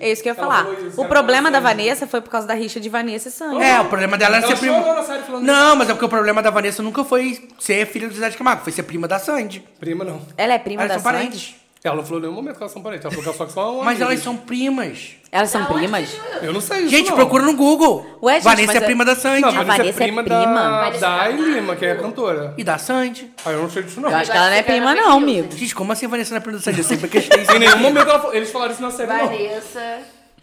[0.00, 0.66] É isso que eu ia falar.
[0.86, 1.68] isso, o problema da Sandy.
[1.76, 3.62] Vanessa foi por causa da rixa de Vanessa e Sandy.
[3.62, 5.40] É, o problema dela era Ela ser prima.
[5.40, 8.36] Não, mas é porque o problema da Vanessa nunca foi ser filha do Zé de
[8.36, 9.64] Camargo, foi ser prima da Sandy.
[9.80, 10.20] Prima não.
[10.36, 11.24] Ela é prima Elas da são Sandy?
[11.26, 11.54] parentes.
[11.84, 13.04] Ela não falou em nenhum momento que elas são parentes.
[13.04, 14.08] Ela falou que elas só são Mas amigas.
[14.08, 15.10] elas são primas.
[15.30, 16.10] Elas são Aonde primas?
[16.42, 17.16] Eu não sei isso, Gente, não.
[17.16, 18.04] procura no Google.
[18.22, 19.40] Ué, gente, Vanessa mas é é- prima da Sandy.
[19.42, 20.38] Não, a A Vanessa, Vanessa é é prima prima.
[20.44, 21.42] da, Vanessa da Camargo.
[21.42, 22.54] Lima, que é cantora.
[22.58, 23.30] E da Sandy.
[23.44, 24.10] Ah, eu não sei disso não.
[24.10, 25.56] Eu acho que Eu ela não é prima, não, ver amigo.
[25.56, 26.78] Gente, como assim a Vanessa não é prima da Sandy?
[26.78, 27.52] Eu sempre questionei isso.
[27.54, 29.26] Em nenhum momento ela falou- eles falaram isso na série, não.
[29.28, 29.98] Vanessa.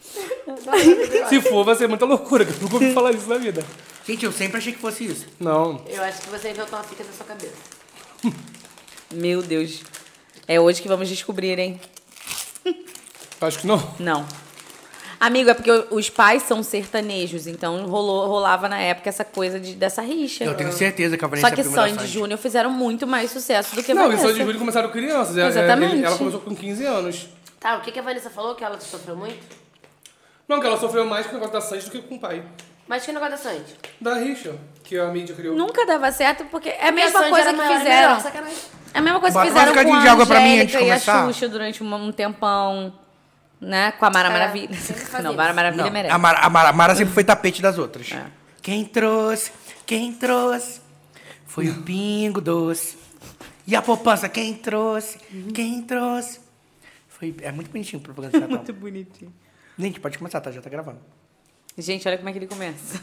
[1.28, 3.62] Se for, vai ser muita loucura, que eu nunca ouvi falar isso na vida.
[4.08, 5.26] Gente, eu sempre achei que fosse isso.
[5.40, 5.82] Não.
[5.90, 7.54] Eu acho que você inventou uma fita na sua cabeça.
[9.14, 9.82] Meu Deus.
[10.48, 11.80] É hoje que vamos descobrir, hein?
[13.42, 13.96] Acho que não.
[14.00, 14.26] Não.
[15.20, 19.74] Amigo, é porque os pais são sertanejos, então rolou, rolava na época essa coisa de,
[19.74, 20.44] dessa rixa.
[20.44, 22.08] Eu tenho certeza que a Vanessa Só que é Sandy e Sandy.
[22.12, 24.28] Júnior fizeram muito mais sucesso do que Não, e Vanessa.
[24.28, 25.38] só de Júlio começaram crianças.
[25.38, 26.04] É- é- Exatamente.
[26.04, 27.28] Ela começou com 15 anos.
[27.60, 28.56] Tá, o que, que a Vanessa falou?
[28.56, 29.40] Que ela sofreu muito?
[30.48, 32.44] Não, que ela sofreu mais com o negócio da Sandy do que com o pai.
[32.88, 33.74] Mas que negócio da Sandy?
[34.00, 35.56] Da rixa, que a mídia criou.
[35.56, 38.08] Nunca dava certo, porque é a mesma Sandy coisa que maior e fizeram.
[38.10, 38.58] melhor, sacanagem.
[38.96, 40.68] É a mesma coisa que Bota fizeram um com a de água pra mim antes
[40.72, 41.26] de e a começar.
[41.28, 42.94] Xuxa durante um, um tempão,
[43.60, 43.92] né?
[43.92, 44.70] Com a Mara É, Maravilha.
[45.22, 45.54] Não, Mara.
[45.54, 46.16] Maravilha Não, merece.
[46.16, 48.10] a Mara, a, Mara, a Mara sempre foi tapete das outras.
[48.14, 48.26] É.
[48.62, 49.52] Quem trouxe,
[49.86, 50.80] quem trouxe,
[51.46, 52.98] foi o pingo doce.
[53.68, 55.20] E a poupança, quem trouxe,
[55.54, 56.40] quem trouxe.
[57.10, 58.58] Foi, é muito bonitinho o propaganda de Natal.
[58.64, 59.34] Muito bonitinho.
[59.78, 60.52] Gente, pode começar, tá?
[60.52, 61.00] Já tá gravando.
[61.78, 63.02] Gente, olha como é que ele começa.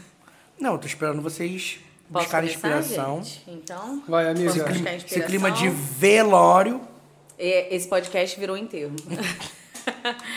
[0.59, 1.79] Não, eu tô esperando vocês
[2.13, 3.23] Posso buscarem começar, inspiração.
[3.23, 3.43] gente?
[3.47, 4.45] Então, Vai, amiga.
[4.45, 6.81] Posso Esse buscar clima, esse clima de velório.
[7.37, 8.95] e- esse podcast virou enterro.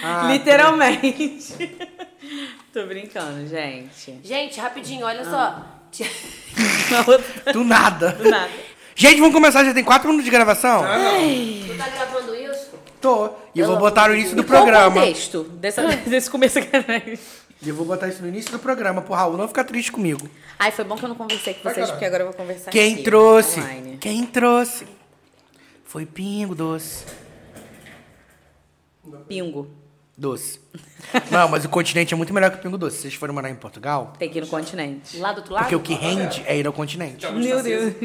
[0.03, 1.55] Ah, Literalmente.
[2.75, 4.19] Tô brincando, gente.
[4.25, 5.65] Gente, rapidinho, olha só.
[5.93, 6.11] Tia-
[7.53, 8.17] Do nada.
[8.29, 8.51] Nada.
[8.97, 10.83] Gente, vamos começar, já tem quatro minutos de gravação?
[10.83, 12.71] Tu tá gravando isso?
[13.01, 13.27] Tô.
[13.55, 15.01] E eu vou Pelo botar de início do Qual o programa.
[15.01, 17.19] contexto dessa, desse começo aqui?
[17.63, 20.29] E eu vou botar isso no início do programa, pro Raul não ficar triste comigo.
[20.59, 22.95] Ai, foi bom que eu não conversei com vocês, porque agora eu vou conversar Quem
[22.95, 23.61] aqui, trouxe?
[23.61, 23.97] online.
[23.99, 24.87] Quem trouxe?
[25.85, 27.05] Foi Pingo Doce.
[29.29, 29.71] Pingo.
[30.19, 30.61] Doce.
[31.31, 32.97] Não, mas o continente é muito melhor que o Pingo Doce.
[32.97, 35.19] Se vocês forem morar em Portugal, Tem que ir no continente.
[35.19, 35.65] Lá do outro lado?
[35.65, 37.27] porque o que rende é ir ao continente.
[37.33, 37.95] Meu Deus.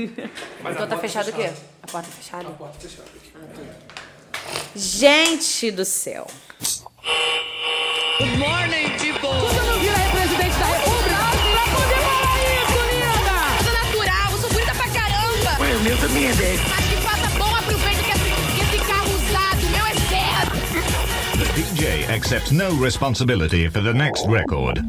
[0.71, 1.51] Então tá fechado o quê?
[1.83, 2.49] A porta fechada?
[2.51, 3.05] Porta fechada.
[4.75, 6.27] Gente do céu.
[8.19, 13.37] Você não vira presidente da República pra poder falar isso, linda!
[13.63, 15.51] sou natural, eu sou bonita pra caramba.
[15.79, 16.61] O meu também é 10.
[16.69, 20.57] Mas que faça bom aproveito que esse, que esse carro usado, meu é certo.
[21.37, 24.83] The DJ accepts no responsibility for the next record.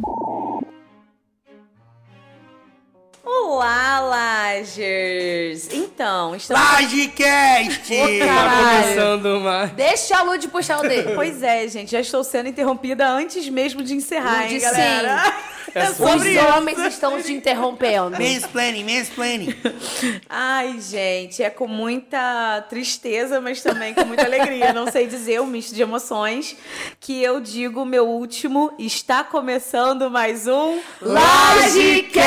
[3.55, 5.69] Olá, Lagers.
[5.71, 6.63] Então, estamos...
[6.63, 7.83] Lagecast!
[8.19, 9.73] Tá começando mais.
[9.73, 11.13] Deixa a Lud puxar o dele.
[11.15, 15.35] Pois é, gente, já estou sendo interrompida antes mesmo de encerrar, hein, Lud, galera?
[15.75, 16.45] É Os sobre isso.
[16.47, 18.11] homens estão te interrompendo.
[18.19, 19.55] Mansplaining, mansplaining.
[20.29, 24.73] Ai, gente, é com muita tristeza, mas também com muita alegria.
[24.73, 26.57] Não sei dizer, um misto de emoções,
[27.01, 28.75] que eu digo meu último.
[28.79, 32.23] Está começando mais um Lagecast!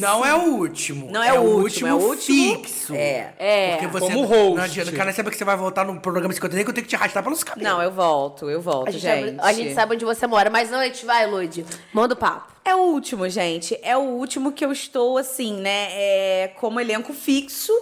[0.00, 1.08] Não é o último.
[1.10, 2.58] Não é o último, é o último.
[2.58, 2.83] fixo.
[2.92, 3.32] É.
[3.38, 3.70] É.
[3.72, 4.56] Porque você Como host.
[4.56, 6.84] Não adianta, cara, sabe que você vai voltar no programa 50 nem que eu tenho
[6.84, 7.70] que te arrastar pelos cabelos.
[7.70, 9.36] Não, eu volto, eu volto, A gente, gente.
[9.36, 11.64] sabe, a gente sabe onde você mora, mas antes, vai, Lud.
[11.92, 12.52] Manda o papo.
[12.64, 13.78] É o último, gente.
[13.82, 15.88] É o último que eu estou, assim, né?
[15.90, 17.72] É, como elenco fixo.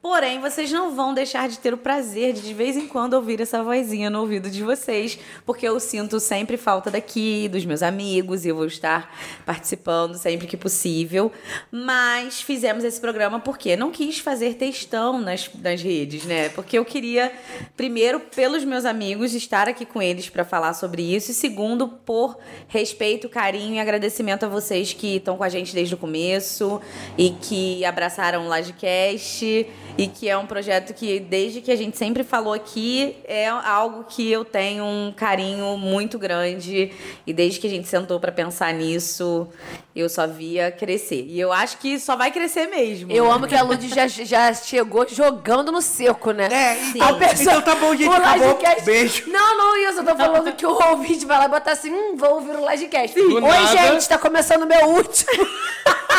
[0.00, 3.40] Porém, vocês não vão deixar de ter o prazer de, de vez em quando, ouvir
[3.40, 5.18] essa vozinha no ouvido de vocês.
[5.44, 9.14] Porque eu sinto sempre falta daqui, dos meus amigos, e eu vou estar
[9.44, 11.30] participando sempre que possível.
[11.70, 16.48] Mas fizemos esse programa porque não quis fazer textão nas, nas redes, né?
[16.50, 17.32] Porque eu queria,
[17.76, 21.30] primeiro, pelos meus amigos, estar aqui com eles para falar sobre isso.
[21.30, 22.38] E segundo, por
[22.68, 26.80] respeito, carinho e agradecimento a vocês que estão com a gente desde o começo
[27.16, 29.66] e que abraçaram o Lagecast
[29.98, 34.04] e que é um projeto que, desde que a gente sempre falou aqui, é algo
[34.04, 36.92] que eu tenho um carinho muito grande
[37.26, 39.48] e desde que a gente sentou para pensar nisso,
[39.94, 41.26] eu só via crescer.
[41.28, 43.12] E eu acho que só vai crescer mesmo.
[43.12, 46.48] Eu amo que a Lud já, já chegou jogando no seco, né?
[46.50, 46.92] É, Sim.
[46.96, 48.08] então, pessoa- então tá bom, gente.
[48.08, 48.46] o Acabou.
[48.48, 49.24] Lagecast- Beijo.
[49.30, 49.98] Não, não, isso.
[50.00, 53.14] Eu tô falando que o ouvinte vai lá botar assim, hum, vou ouvir o Lagecast.
[53.20, 53.66] Do Oi, nada.
[53.66, 55.30] gente, tá começando o meu último.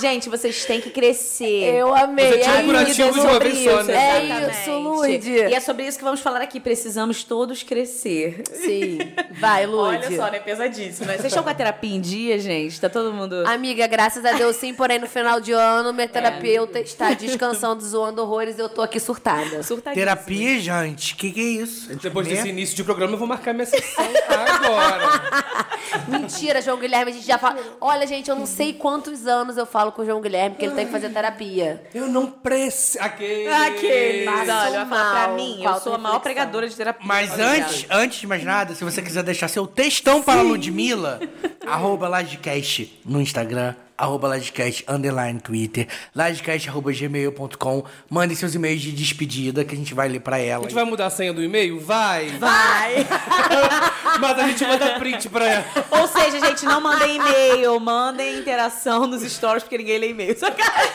[0.00, 1.74] Gente, vocês têm que crescer.
[1.74, 2.42] Eu amei.
[2.42, 3.82] Você é o curativo isso, de uma isso.
[3.84, 3.94] né?
[3.94, 4.60] É Exatamente.
[4.62, 5.30] isso, Luide.
[5.32, 6.58] E é sobre isso que vamos falar aqui.
[6.58, 8.42] Precisamos todos crescer.
[8.50, 8.98] Sim.
[9.38, 10.06] Vai, Luide.
[10.06, 10.38] Olha só, né?
[10.40, 11.06] Pesadíssimo.
[11.06, 11.12] Né?
[11.18, 12.80] Vocês estão com a terapia em dia, gente?
[12.80, 13.46] Tá todo mundo.
[13.46, 18.22] Amiga, graças a Deus sim, porém no final de ano, minha terapeuta está descansando, zoando
[18.22, 19.60] horrores eu tô aqui surtada.
[19.94, 21.14] Terapia, gente?
[21.16, 21.94] Que que é isso?
[21.96, 22.34] Depois Né?
[22.34, 24.04] desse início de programa, eu vou marcar minha sessão
[24.48, 25.22] agora.
[26.08, 27.58] Mentira, João Guilherme, a gente já fala.
[27.80, 30.74] Olha, gente, eu não sei quantos anos eu falo com o João Guilherme que ele
[30.74, 31.82] tem que fazer terapia.
[31.94, 32.98] Eu não preciso.
[33.02, 33.48] Aquele.
[33.48, 34.24] Aquele.
[34.24, 35.56] Passam Olha, vai falar pra mal, mim.
[35.58, 36.20] Eu falta sou a maior reflexão.
[36.20, 37.06] pregadora de terapia.
[37.06, 41.20] Mas antes, antes de mais nada, se você quiser deixar seu textão para a Ludmilla,
[41.66, 47.84] arroba Lagecast no Instagram, arroba Lagecast, underline Twitter, lagecast, arroba gmail.com.
[48.10, 50.62] Mandem seus e-mails de despedida que a gente vai ler pra A ela.
[50.64, 51.78] gente vai mudar a senha do e-mail?
[51.80, 52.26] Vai!
[52.38, 53.06] Vai.
[54.20, 55.64] Mas a gente manda print pra ela.
[55.90, 60.36] Ou seja, gente, não mandem e-mail, mandem interação nos stories, porque ninguém lê e-mail.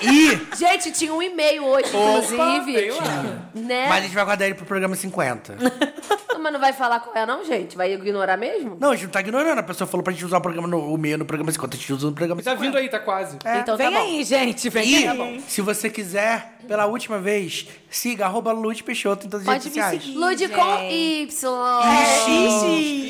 [0.01, 2.73] E, Gente, tinha um e-mail hoje, inclusive.
[2.73, 3.23] tem lá.
[3.55, 3.85] Né?
[3.89, 5.55] mas a gente vai guardar ele pro programa 50.
[6.39, 7.75] Mas não vai falar qual é, não, gente?
[7.75, 8.77] Vai ignorar mesmo?
[8.79, 9.57] Não, a gente não tá ignorando.
[9.57, 11.75] A pessoa falou pra gente usar o programa no o e-mail no programa 50.
[11.75, 12.63] A gente usa no programa Tá 50.
[12.63, 13.37] vindo aí, tá quase.
[13.61, 14.05] Então Vem tá bom.
[14.05, 14.69] aí, gente.
[14.69, 15.43] Vem E, aí.
[15.47, 20.05] se você quiser, pela última vez, siga arroba Lud Peixoto em todas as redes sociais.
[20.07, 21.53] Lude com Y.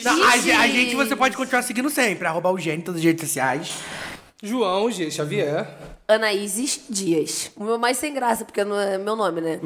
[0.04, 3.06] Não, a, a gente você pode continuar seguindo sempre, arroba o Gênio em todas as
[3.06, 3.72] redes sociais.
[4.42, 5.10] João G.
[5.10, 5.68] Xavier.
[6.08, 7.52] Anaíses Dias.
[7.56, 9.60] O meu mais sem graça, porque não é meu nome, né?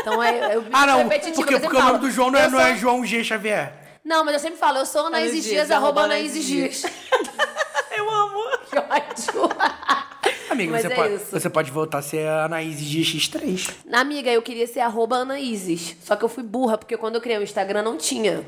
[0.00, 0.54] Então é.
[0.54, 3.04] Eu, Ah, não, porque, porque o nome do João não é, não é sou- João
[3.04, 3.24] G.
[3.24, 3.72] Xavier.
[4.04, 6.92] Não, mas eu sempre falo, eu sou Anaíses Dias, Dias, arroba Anaíses Anaíses Dias.
[8.72, 9.99] Eu amo.
[10.50, 11.26] Amiga, Mas você, é pode, isso.
[11.30, 13.70] você pode voltar a ser a Anaíses de X3.
[13.92, 15.96] Amiga, eu queria ser arroba Anaíses.
[16.02, 18.42] Só que eu fui burra, porque quando eu criei o Instagram não tinha.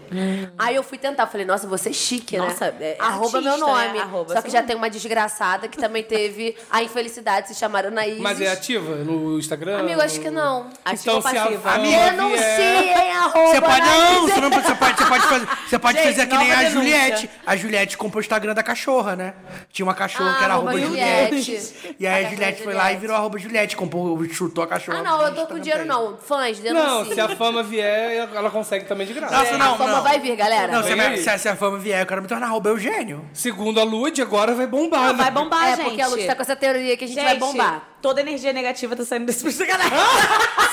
[0.59, 2.77] Aí eu fui tentar, falei, nossa, você é chique, Nossa, né?
[2.81, 3.87] é- é arroba meu artista, né?
[3.87, 3.99] nome.
[4.01, 4.67] Arroba Só que já nome.
[4.69, 8.21] tem uma desgraçada que também teve a infelicidade de se chamar Anaíses.
[8.21, 9.79] Mas é ativa no Instagram?
[9.79, 10.69] Amigo, acho que não.
[10.85, 11.61] Ativa Então, ou se a passiva?
[11.71, 13.81] fama Denunciem, arroba Você pode.
[13.81, 15.49] Não, você, não, você pode, você pode fazer.
[15.69, 16.71] Você pode Gente, fazer que nem a denúncia.
[16.73, 17.31] Juliette.
[17.47, 19.35] A Juliette comprou o Instagram da cachorra, né?
[19.73, 21.43] Tinha uma cachorra Ah, que era arroba arroba Juliette.
[21.43, 21.92] Juliette.
[21.99, 23.77] E aí a Juliette foi lá e virou arroba Juliette.
[23.77, 24.99] Comprou, chutou a cachorra.
[24.99, 26.17] Ah, não, eu tô com Instagram dinheiro não.
[26.17, 27.15] Fãs, Não, denunciem.
[27.15, 29.37] se a fama vier, ela consegue também de graça.
[29.37, 30.03] Nossa, não, a fama não.
[30.03, 30.73] vai vir, galera.
[30.73, 33.25] Não, se a, se, a, se a fama vier, eu quero me tornar arroba Eugênio.
[33.33, 35.01] Segundo a Lud, agora vai bombar.
[35.01, 35.23] Não, né?
[35.25, 35.85] vai bombar, é, gente.
[35.85, 37.92] porque a Luz tá com essa teoria que a gente, vai bombar.
[38.03, 39.93] Toda energia negativa tá saindo desse sacanagem.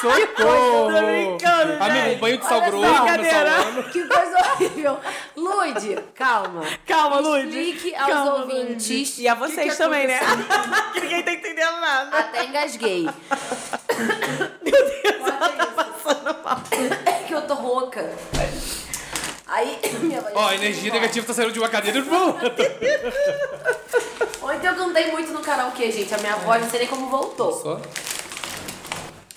[0.01, 0.91] Socorro!
[0.91, 2.15] Tô brincando, Amigo, gente.
[2.15, 3.51] um banho de sal Olha grosso Brincadeira.
[3.91, 4.99] Que coisa horrível.
[5.37, 6.63] Lude, calma.
[6.87, 7.45] Calma, Lud.
[7.47, 9.19] Explique aos Calma, ouvintes.
[9.19, 10.19] E a o que vocês que também, né?
[10.93, 12.17] que ninguém tá entendendo nada.
[12.17, 13.03] Até engasguei.
[14.63, 16.59] Meu Deus, ela tá passando mal.
[17.05, 18.09] É que eu tô rouca.
[19.49, 22.49] Aí, minha voz Ó, a energia negativa tá saindo de uma cadeira e pra outra.
[24.41, 26.13] Ontem eu cantei muito no karaokê, gente.
[26.13, 27.51] A minha voz não sei nem como voltou.
[27.53, 27.81] Só.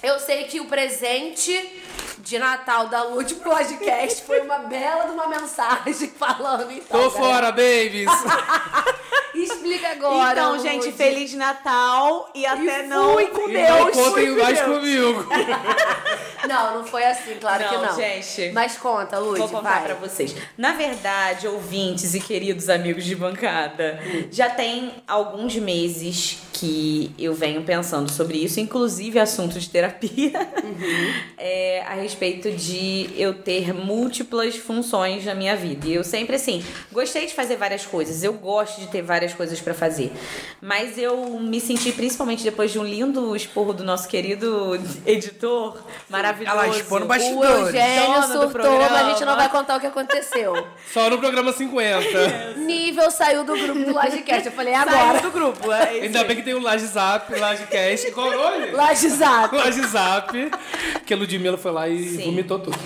[0.03, 1.81] Eu sei que o presente
[2.19, 7.00] de Natal da Lute Podcast foi uma bela de uma mensagem falando então.
[7.03, 7.32] Tô galera.
[7.35, 8.08] fora, babies!
[9.35, 10.32] Explica agora.
[10.32, 10.62] Então, Lud.
[10.62, 13.15] gente, Feliz Natal e até E não.
[13.15, 13.69] fui com E Deus.
[13.69, 14.70] não contem mais Deus.
[14.79, 15.26] comigo.
[16.49, 17.97] Não, não foi assim, claro que Não, não.
[17.97, 18.50] gente.
[18.53, 19.85] Mas conta, Lud, Vou contar vai.
[19.85, 20.35] pra vocês.
[20.59, 24.00] Na verdade, ouvintes e queridos amigos de bancada,
[24.31, 30.31] já tem alguns meses que eu venho pensando sobre isso, inclusive assunto de terapia,
[31.37, 35.88] é, a respeito de eu ter múltiplas funções na minha vida.
[35.88, 39.61] E eu sempre, assim, gostei de fazer várias coisas, eu gosto de ter várias coisas
[39.61, 40.12] pra fazer.
[40.61, 46.56] Mas eu me senti, principalmente depois de um lindo esporro do nosso querido editor, maravilhoso.
[46.56, 47.75] Ela expor no O bastidores.
[47.75, 50.55] Eugênio surtou, mas a gente não vai contar o que aconteceu.
[50.94, 52.55] Só no programa 50.
[52.58, 54.46] Nível saiu do grupo do Lagecast.
[54.46, 55.20] Eu falei, Saiu agora.
[55.20, 55.72] do grupo.
[55.72, 58.11] É isso Ainda bem que tem o Laje Zap, Laje Cast.
[58.13, 58.71] Qual é?
[58.73, 59.55] Laje Zap.
[59.56, 60.32] Laje Zap.
[61.05, 62.25] Que a Ludmilla foi lá e Sim.
[62.25, 62.79] vomitou tudo.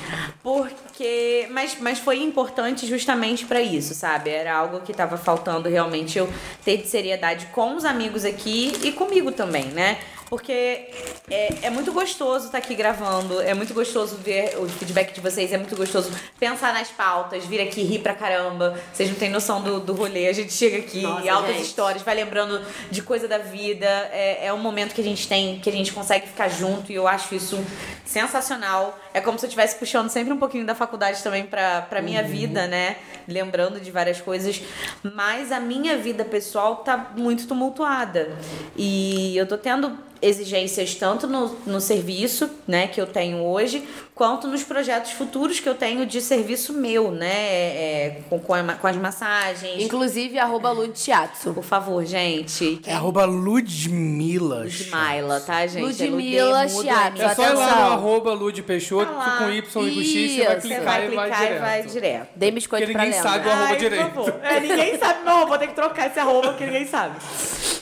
[0.42, 1.46] Porque.
[1.50, 4.30] Mas, mas foi importante justamente pra isso, sabe?
[4.30, 6.28] Era algo que tava faltando realmente eu
[6.64, 9.98] ter de seriedade com os amigos aqui e comigo também, né?
[10.28, 10.88] Porque
[11.30, 15.52] é, é muito gostoso estar aqui gravando, é muito gostoso ver o feedback de vocês,
[15.52, 18.78] é muito gostoso pensar nas pautas, vir aqui rir pra caramba.
[18.92, 20.26] Vocês não têm noção do, do rolê.
[20.26, 21.66] A gente chega aqui Nossa, e altas gente.
[21.66, 23.86] histórias, vai lembrando de coisa da vida.
[24.12, 26.94] É, é um momento que a gente tem, que a gente consegue ficar junto e
[26.96, 27.64] eu acho isso
[28.04, 28.98] sensacional.
[29.16, 32.20] É como se eu estivesse puxando sempre um pouquinho da faculdade também pra, pra minha
[32.20, 32.28] Uhum.
[32.28, 32.96] vida, né?
[33.26, 34.60] Lembrando de várias coisas.
[35.02, 38.28] Mas a minha vida pessoal tá muito tumultuada.
[38.76, 44.48] E eu tô tendo exigências tanto no, no serviço, né, que eu tenho hoje, quanto
[44.48, 47.28] nos projetos futuros que eu tenho de serviço meu, né?
[47.36, 49.82] É, com, com, a- com as massagens.
[49.82, 51.52] Inclusive, arroba Lud Shiatsu.
[51.52, 52.80] Por favor, gente.
[52.86, 54.60] É arroba Ludmilla.
[54.64, 55.82] Ludmilla, tá, gente?
[56.02, 57.20] É Ludmilla, Chiato.
[57.22, 60.44] É só ir lá no arroba Lud Peixoto, Tá com Y e com X, você
[60.44, 60.60] vai Isso.
[60.60, 61.56] Você clicar, vai e vai clicar direto.
[61.56, 62.28] e vai direto.
[62.36, 64.10] Dei biscoito Porque pra ninguém sabe o arroba Ai, direito.
[64.12, 64.40] por favor.
[64.46, 67.16] É, ninguém sabe meu arroba, vou ter que trocar esse arroba porque ninguém sabe.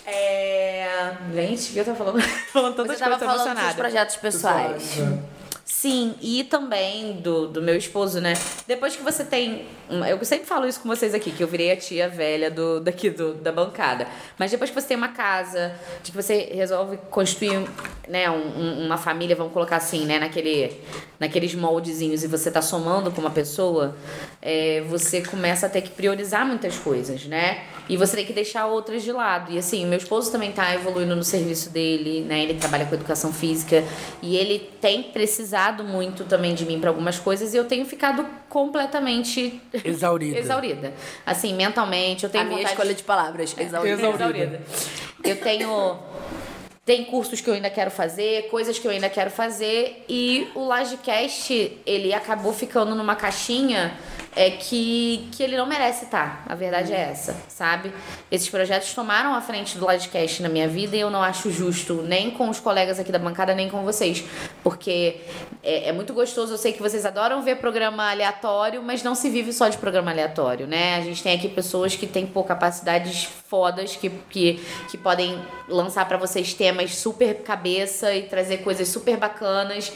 [0.05, 1.12] É...
[1.33, 2.21] Gente, o que eu tô falando?
[2.53, 3.75] falando tantas Você tava coisas falando dos seus emocionada.
[3.75, 4.99] projetos pessoais.
[5.66, 8.35] Sim, e também do, do meu esposo, né?
[8.68, 9.64] Depois que você tem.
[10.09, 13.09] Eu sempre falo isso com vocês aqui, que eu virei a tia velha do, daqui
[13.09, 14.06] do, da bancada.
[14.38, 17.66] Mas depois que você tem uma casa, de que você resolve construir
[18.06, 20.18] né, um- um- uma família, vamos colocar assim, né?
[20.18, 20.71] Naquele,
[21.18, 23.97] naqueles moldezinhos e você tá somando com uma pessoa,
[24.42, 27.64] é, você começa a ter que priorizar muitas coisas, né?
[27.88, 29.53] E você tem que deixar outras de lado.
[29.53, 32.43] E assim, o meu esposo também tá evoluindo no serviço dele, né?
[32.43, 33.85] Ele trabalha com educação física
[34.23, 38.25] e ele tem precisado muito também de mim para algumas coisas e eu tenho ficado
[38.49, 40.38] completamente Exaurida.
[40.38, 40.95] exaurida.
[41.26, 43.55] Assim, mentalmente, eu tenho A minha vontade escolha de palavras.
[43.59, 44.09] Exaurida.
[44.09, 44.62] Exaurida.
[45.23, 45.99] eu tenho.
[46.87, 50.05] Tem cursos que eu ainda quero fazer, coisas que eu ainda quero fazer.
[50.07, 53.97] E o Lagecast, ele acabou ficando numa caixinha
[54.37, 56.45] é que, que ele não merece estar.
[56.47, 57.93] A verdade é essa, sabe?
[58.31, 62.03] Esses projetos tomaram a frente do Lagecast na minha vida e eu não acho justo,
[62.03, 64.25] nem com os colegas aqui da bancada, nem com vocês.
[64.62, 65.21] Porque
[65.62, 69.31] é, é muito gostoso, eu sei que vocês adoram ver programa aleatório, mas não se
[69.31, 70.97] vive só de programa aleatório, né?
[70.97, 74.61] A gente tem aqui pessoas que têm pô, capacidades fodas, que, que,
[74.91, 79.93] que podem lançar pra vocês temas super cabeça e trazer coisas super bacanas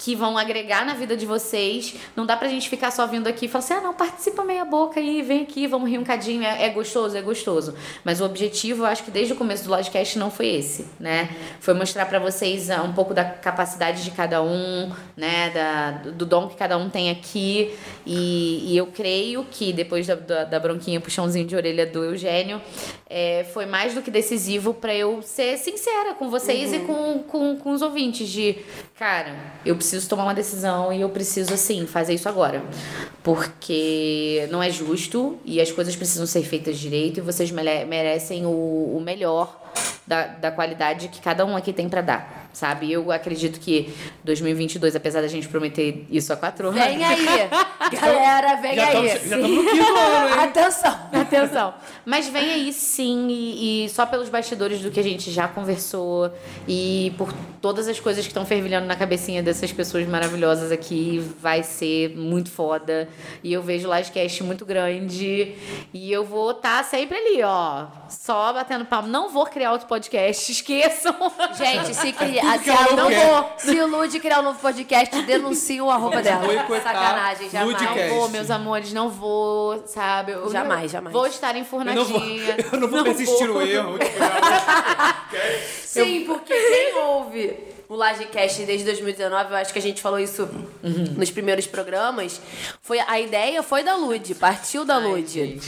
[0.00, 1.94] que vão agregar na vida de vocês.
[2.16, 4.64] Não dá pra gente ficar só vindo aqui e falar assim: ah, não, participa meia
[4.64, 6.42] boca aí, vem aqui, vamos rir um cadinho.
[6.42, 7.74] É, é gostoso, é gostoso.
[8.04, 11.28] Mas o objetivo, eu acho que desde o começo do Lodcast não foi esse, né?
[11.60, 15.50] Foi mostrar pra vocês ah, um pouco da capacidade de cada um, né?
[15.50, 17.74] Da, do do dom que cada um tem aqui.
[18.06, 22.60] E, e eu creio que depois da, da, da bronquinha, puxãozinho de orelha do Eugênio,
[23.08, 27.56] é, foi mais do que decisivo pra eu ser sincera com vocês e com, com,
[27.56, 28.28] com os ouvintes.
[28.28, 28.56] De,
[28.94, 32.62] cara, eu preciso tomar uma decisão e eu preciso, assim, fazer isso agora.
[33.22, 38.44] Porque não é justo e as coisas precisam ser feitas direito e vocês mere- merecem
[38.46, 38.50] o,
[38.96, 39.58] o melhor
[40.06, 42.48] da, da qualidade que cada um aqui tem pra dar.
[42.52, 42.90] Sabe?
[42.92, 43.94] Eu acredito que
[44.24, 46.82] 2022, apesar da gente prometer isso há quatro anos.
[46.82, 47.24] Vem aí.
[48.00, 49.06] Galera, vem Já aí.
[49.06, 50.44] estamos já estamos no quinto ano, hein?
[50.44, 50.98] Atenção.
[51.36, 51.74] Atenção.
[52.04, 56.32] Mas vem aí sim, e, e só pelos bastidores do que a gente já conversou
[56.68, 61.62] e por todas as coisas que estão fervilhando na cabecinha dessas pessoas maravilhosas aqui, vai
[61.62, 63.08] ser muito foda.
[63.44, 65.54] E eu vejo o Livecast muito grande
[65.92, 69.08] e eu vou estar sempre ali, ó, só batendo palmo.
[69.08, 71.14] Não vou criar outro podcast, esqueçam.
[71.56, 75.84] Gente, se, criar, se, ela não for, se o Lud criar um novo podcast, denuncia
[75.84, 76.46] o arroba dela.
[76.82, 77.70] Sacanagem, jamais.
[77.80, 78.08] Ludcast.
[78.08, 80.32] Não vou, meus amores, não vou, sabe?
[80.32, 81.12] Eu- Jamais, jamais.
[81.12, 82.56] Vou estar Eu não vou, enfurnadinha.
[82.72, 83.98] eu não vou persistir no erro.
[83.98, 85.28] de criar
[85.84, 87.56] Sim, porque quem ouve
[87.90, 90.48] o Lagecast desde 2019, eu acho que a gente falou isso
[91.16, 92.40] nos primeiros programas,
[92.80, 95.58] foi a ideia foi da Lud, partiu da Lud.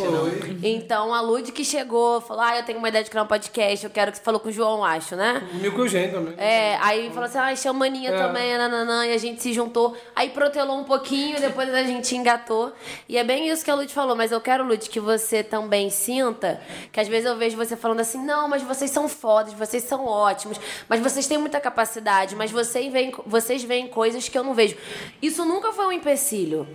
[0.62, 3.85] Então a Lud que chegou, falou: "Ah, eu tenho uma ideia de criar um podcast,
[3.85, 6.35] eu quero que você falou com o João, acho, né?" Comigo com o Eugênio também.
[6.38, 8.17] É, aí falou assim, ah, chama a Aninha É.
[8.17, 9.97] também, nananã, e a gente se juntou.
[10.14, 12.73] Aí protelou um pouquinho, depois a gente engatou.
[13.09, 15.91] E é bem isso que a Lud falou, mas eu quero, Lud, que você também
[15.91, 16.61] sinta,
[16.93, 20.07] que às vezes eu vejo você falando assim, não, mas vocês são fodas, vocês são
[20.07, 24.54] ótimos, mas vocês têm muita capacidade, mas vocês veem, vocês veem coisas que eu não
[24.54, 24.76] vejo.
[25.21, 26.66] Isso nunca foi um empecilho.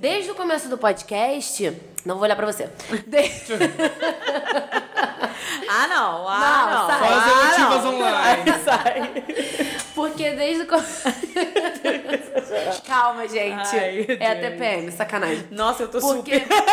[0.00, 2.70] Desde o começo do podcast, não vou olhar pra você.
[3.06, 3.52] Desde...
[5.72, 6.28] Ah, não.
[6.28, 6.86] Ah, Não, não.
[6.88, 7.08] sai.
[7.08, 7.94] Só as Ah, emotivas não.
[7.94, 8.52] online.
[8.64, 9.24] Sai.
[9.94, 11.02] Porque desde o começo.
[12.86, 13.76] Calma, gente.
[13.76, 14.36] Ai, é a.
[14.40, 15.46] TPM, sacanagem.
[15.52, 16.64] Nossa, eu tô Porque, super...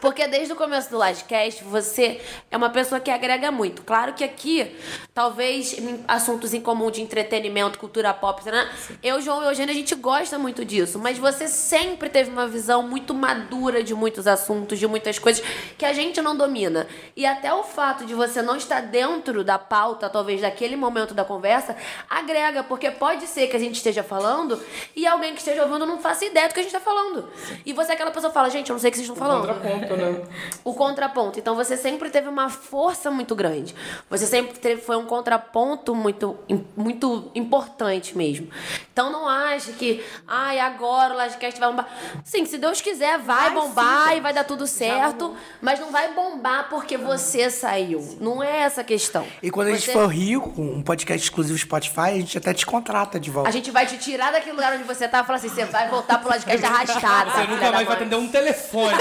[0.00, 2.20] porque desde o começo do Livecast, você
[2.50, 3.82] é uma pessoa que agrega muito.
[3.82, 4.76] Claro que aqui,
[5.12, 8.68] talvez em assuntos em comum de entretenimento, cultura pop, né?
[9.02, 10.98] eu, João e Eugênio, a gente gosta muito disso.
[10.98, 15.44] Mas você sempre teve uma visão muito madura de muitos assuntos, de muitas coisas
[15.78, 16.88] que a gente não domina.
[17.16, 21.24] E até o fato de você não estar dentro da pauta, talvez, daquele momento da
[21.24, 21.76] conversa,
[22.10, 24.60] agrega, porque pode ser que a gente esteja falando
[24.96, 27.28] e alguém que esteja ouvindo não faça ideia do que a gente está falando.
[27.64, 29.16] E você é aquela pessoa que fala, gente, eu não sei o que vocês estão
[29.16, 29.46] falando.
[29.46, 29.88] contraponto.
[29.88, 30.26] contraponto, né?
[30.64, 31.38] o contraponto.
[31.38, 33.72] Então você sempre teve uma força muito grande.
[34.10, 36.36] Você sempre teve, foi um contraponto muito,
[36.76, 38.48] muito importante mesmo.
[38.92, 41.88] Então não ache que, ai, agora o Lagecast vai bombar.
[42.24, 45.36] Sim, se Deus quiser, vai, bombar e vai dar tudo certo.
[45.60, 48.16] Mas não vai bombar porque você saiu.
[48.20, 49.26] Não é essa a questão.
[49.42, 52.52] E quando a gente Você- for Rio, com um podcast exclusivo Spotify, a gente até
[52.52, 53.48] te contrata de volta.
[53.48, 55.88] A gente vai te tirar daquele lugar onde você tá e falar assim: você vai
[55.88, 57.30] voltar pro Lagecast arrastado.
[57.32, 58.96] Você nunca mais vai atender um telefone.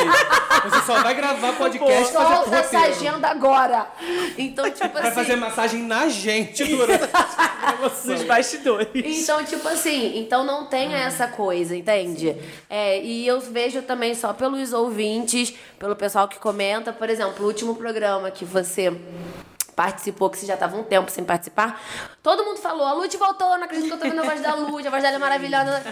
[0.66, 3.88] Você só vai gravar podcast fazer Solta essa agenda agora.
[4.38, 5.16] Então, tipo Vai assim.
[5.16, 7.08] fazer massagem na gente durante
[8.27, 8.89] bastidores.
[9.22, 12.36] Então, tipo assim, então não tenha essa coisa, entende?
[12.70, 17.48] É, e eu vejo também só pelos ouvintes, pelo pessoal que comenta, por exemplo, o
[17.48, 18.91] último programa que você
[19.77, 21.79] participou, que você já estava um tempo sem participar,
[22.24, 24.55] todo mundo falou, a Lute voltou, não acredito que eu tô vendo a voz da
[24.55, 25.84] Lute, a voz dela é maravilhosa.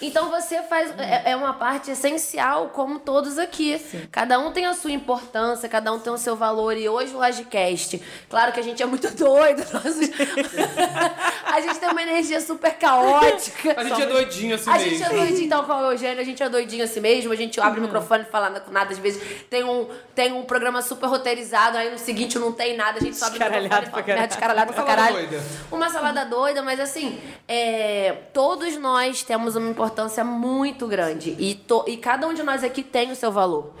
[0.00, 3.78] Então você faz, é, é uma parte essencial, como todos aqui.
[4.10, 7.18] Cada um tem a sua importância, cada um tem o seu valor, e hoje o
[7.18, 9.62] Lagecast, claro que a gente é muito doido,
[11.44, 13.78] a gente tem uma energia super caótica.
[13.78, 14.88] A gente é doidinho assim A mesmo.
[14.88, 17.30] gente é doidinho, então, com o Eugênio, a gente é doidinho assim mesmo.
[17.30, 19.22] A gente abre o microfone e fala com nada, às vezes.
[19.50, 23.16] Tem um, tem um programa super roteirizado, aí no seguinte não tem nada, a gente
[23.18, 25.28] sobe Descaralhado pra fala merda, descaralhado pra Uma salada caralho.
[25.28, 25.44] doida.
[25.70, 31.36] Uma salada doida, mas assim, é, todos nós temos uma importância muito grande.
[31.38, 33.72] E, to- e cada um de nós aqui tem o seu valor.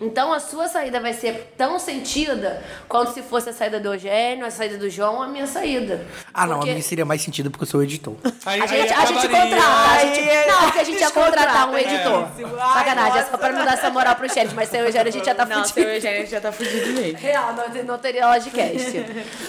[0.00, 4.44] Então a sua saída vai ser tão sentida quanto se fosse a saída do Eugênio,
[4.44, 6.06] a saída do João, a minha saída.
[6.34, 8.14] Ah, não, Porque- a minha seria mais sentido porque eu sou editor.
[8.44, 9.56] Aí, a gente, aí a gente acabaria.
[9.56, 9.90] contrata.
[9.92, 11.82] A gente, Aí, não, porque a gente ia contratar um é.
[11.82, 12.28] editor.
[12.74, 15.10] Sacanagem, é só pra não dar essa moral pro chefe, mas sem o Eugênio a
[15.10, 15.74] gente já tá Não, fudido.
[15.74, 17.18] seu Eugênio já tá fudido mesmo.
[17.18, 19.04] Real, não, não teria logicast.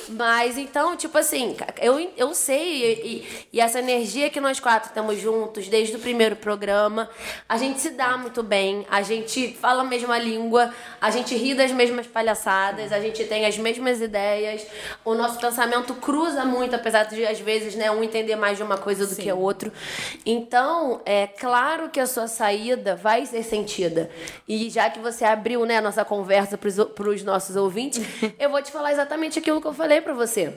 [0.10, 4.90] Mas então, tipo assim, eu, eu sei, e, e- e essa energia que nós quatro
[4.90, 7.10] estamos juntos desde o primeiro programa,
[7.48, 10.37] a gente se dá muito bem, a gente fala a mesma língua,
[11.00, 14.66] a gente ri das mesmas palhaçadas, a gente tem as mesmas ideias,
[15.04, 18.78] o nosso pensamento cruza muito, apesar de às vezes né, um entender mais de uma
[18.78, 19.72] coisa do que o outro.
[20.26, 24.10] Então, é claro que a sua saída vai ser sentida.
[24.48, 28.04] E já que você abriu né, a nossa conversa para os nossos ouvintes,
[28.40, 30.54] eu vou te falar exatamente aquilo que eu falei para você.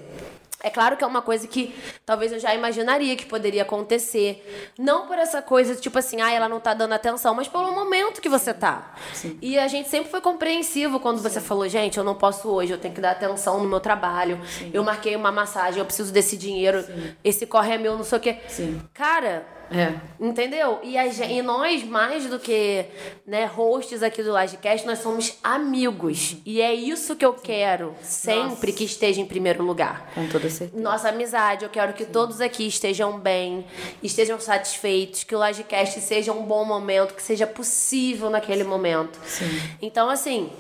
[0.62, 1.74] É claro que é uma coisa que
[2.04, 4.70] talvez eu já imaginaria que poderia acontecer.
[4.78, 8.20] Não por essa coisa, tipo assim, ah, ela não tá dando atenção, mas pelo momento
[8.20, 8.94] que você tá.
[9.40, 12.78] E a gente sempre foi compreensivo quando você falou, gente, eu não posso hoje, eu
[12.78, 14.38] tenho que dar atenção no meu trabalho.
[14.72, 16.84] Eu marquei uma massagem, eu preciso desse dinheiro,
[17.24, 18.38] esse corre é meu, não sei o quê.
[18.92, 19.94] Cara, É.
[20.20, 20.80] Entendeu?
[20.82, 22.84] E, a e nós, mais do que
[23.26, 26.36] né, hosts aqui do Lagecast, nós somos amigos.
[26.44, 30.10] E é isso que eu quero sempre que esteja em primeiro lugar.
[30.14, 30.82] Com toda certeza.
[30.82, 33.64] Nossa amizade, eu quero que todos aqui estejam bem,
[34.02, 39.18] estejam satisfeitos, que o Lagecast seja um bom momento, que seja possível naquele momento.
[39.80, 40.50] Então, assim,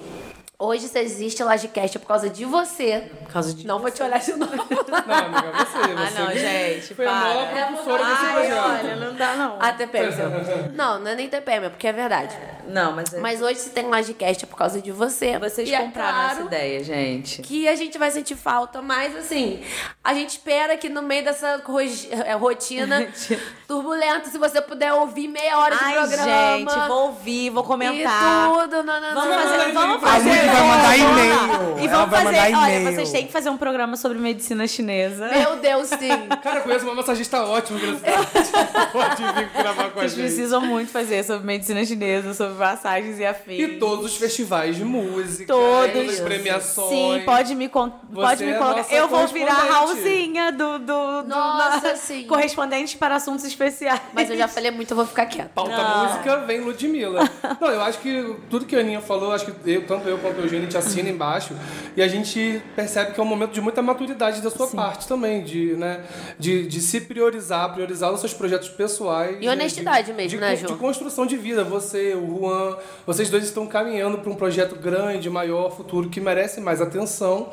[0.60, 3.10] hoje se existe Lagecast é por causa de você.
[3.24, 3.66] Por causa de.
[3.66, 4.52] Não vou te olhar de novo.
[4.54, 5.78] Não, amiga, você.
[5.78, 7.20] Ah, você não, que gente, Foi a para.
[7.20, 8.64] maior professora desse Ai, projeto.
[8.84, 9.56] olha, não dá não.
[9.60, 10.10] A TPM.
[10.76, 12.36] Não, não é nem TPM, é porque é verdade.
[12.68, 15.38] Não, mas, é- Mas hoje se tem Lagecast é por causa de você.
[15.38, 17.42] vocês E é compraram claro essa ideia, gente.
[17.42, 19.62] Que a gente vai sentir falta, mas assim,
[20.04, 23.08] a gente espera que no meio dessa ro- rotina
[23.66, 26.58] turbulenta, se você puder ouvir meia hora de Ai, programa.
[26.58, 28.48] gente, vou ouvir, vou E comentar.
[28.52, 29.42] tudo, não, não, Vamos não.
[29.42, 30.49] fazer, vamos A fazer.
[30.50, 30.96] Vai mandar lá.
[30.96, 31.78] e-mail.
[31.80, 32.36] E Ela vamos vai fazer.
[32.40, 32.94] mandar Olha, e-mail.
[32.96, 35.28] vocês têm que fazer um programa sobre medicina chinesa.
[35.28, 36.08] Meu Deus, sim.
[36.42, 37.86] Cara, eu conheço uma massagista ótima que
[38.92, 40.24] pode vir gravar com a Vocês gente.
[40.26, 43.60] precisam muito fazer sobre medicina chinesa, sobre massagens e afins.
[43.60, 45.92] E todos os festivais de música, Todos.
[45.92, 46.88] todas as premiações.
[46.90, 48.76] Sim, pode me, con- pode me é colocar.
[48.78, 49.74] nossa Eu vou virar a correspondente.
[49.80, 52.24] Raulzinha do, do, do Nossa, sim.
[52.28, 54.00] correspondente para assuntos especiais.
[54.12, 55.50] Mas eu já falei muito, eu vou ficar quieta.
[55.54, 56.04] Pauta Não.
[56.06, 57.28] música vem Ludmilla.
[57.60, 60.39] Não, eu acho que tudo que a Aninha falou, acho que eu, tanto eu quanto
[60.40, 61.54] Eugênio, gente assina embaixo
[61.96, 65.42] e a gente percebe que é um momento de muita maturidade da sua parte também,
[65.42, 66.04] de, né,
[66.38, 69.36] de, de se priorizar, priorizar os seus projetos pessoais.
[69.40, 70.76] E né, honestidade de, mesmo, de, né, de Ju?
[70.76, 71.64] construção de vida.
[71.64, 72.76] Você, o Juan,
[73.06, 77.50] vocês dois estão caminhando para um projeto grande, maior, futuro, que merece mais atenção.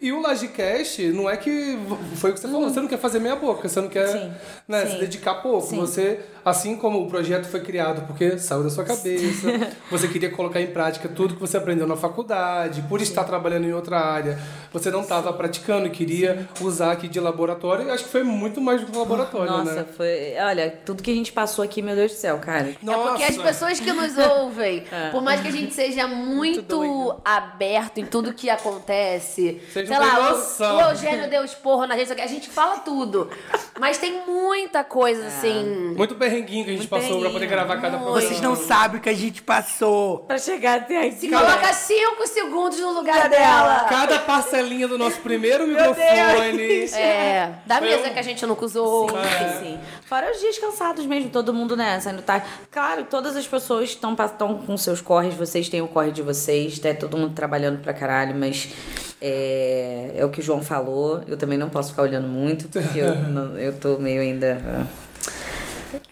[0.00, 1.78] E o Lagecast, não é que.
[2.16, 4.32] Foi o que você falou, você não quer fazer meia boca, você não quer Sim,
[4.66, 4.92] né, sim.
[4.92, 5.66] se dedicar pouco.
[5.66, 5.76] Sim.
[5.76, 9.48] Você, assim como o projeto foi criado porque saiu da sua cabeça,
[9.90, 12.27] você queria colocar em prática tudo que você aprendeu na faculdade.
[12.28, 14.38] Faculdade, por estar trabalhando em outra área,
[14.70, 17.86] você não estava praticando e queria usar aqui de laboratório.
[17.86, 19.86] Eu acho que foi muito mais do que laboratório, Nossa, né?
[19.96, 20.34] foi.
[20.38, 22.68] Olha, tudo que a gente passou aqui, meu Deus do céu, cara.
[22.68, 27.98] É porque as pessoas que nos ouvem, por mais que a gente seja muito, aberto
[27.98, 30.76] em tudo que acontece, Vocês sei lá, noção.
[30.76, 33.30] o, o Eugênio deu esporro na gente, a gente fala tudo.
[33.78, 35.94] Mas tem muita coisa, assim.
[35.96, 38.20] Muito perrenguinho que a gente Muito passou pra poder gravar cada programa.
[38.20, 40.18] Vocês não sabem o que a gente passou.
[40.20, 41.28] Pra chegar até aqui.
[41.30, 43.86] Coloca cinco segundos no lugar dela.
[43.88, 46.84] Cada parcelinha do nosso primeiro microfone.
[46.94, 49.08] É, da Foi mesa um- que a gente nunca usou.
[49.08, 49.16] Sim,
[49.60, 49.78] sim.
[50.06, 52.46] Fora os dias cansados mesmo, todo mundo, né, saindo tarde.
[52.70, 54.16] Claro, todas as pessoas estão
[54.66, 58.34] com seus corres, vocês têm o corre de vocês, tá todo mundo trabalhando pra caralho,
[58.34, 58.68] mas
[59.20, 61.22] é, é o que o João falou.
[61.26, 64.60] Eu também não posso ficar olhando muito, porque eu, não- eu tô meio ainda.
[64.66, 65.07] ah.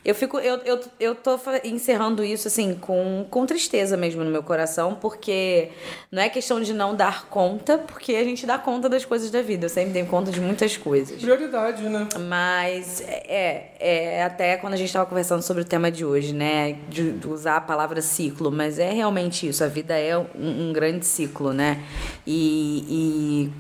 [0.05, 4.43] Eu fico, eu, eu, eu tô encerrando isso assim com, com tristeza mesmo no meu
[4.43, 5.71] coração, porque
[6.11, 9.43] não é questão de não dar conta, porque a gente dá conta das coisas da
[9.43, 9.67] vida.
[9.67, 11.21] Eu sempre dei conta de muitas coisas.
[11.21, 12.09] Prioridade, né?
[12.29, 16.79] Mas é, é até quando a gente estava conversando sobre o tema de hoje, né?
[16.89, 19.65] De, de usar a palavra ciclo, mas é realmente isso.
[19.65, 21.83] A vida é um, um grande ciclo, né?
[22.27, 23.53] E, e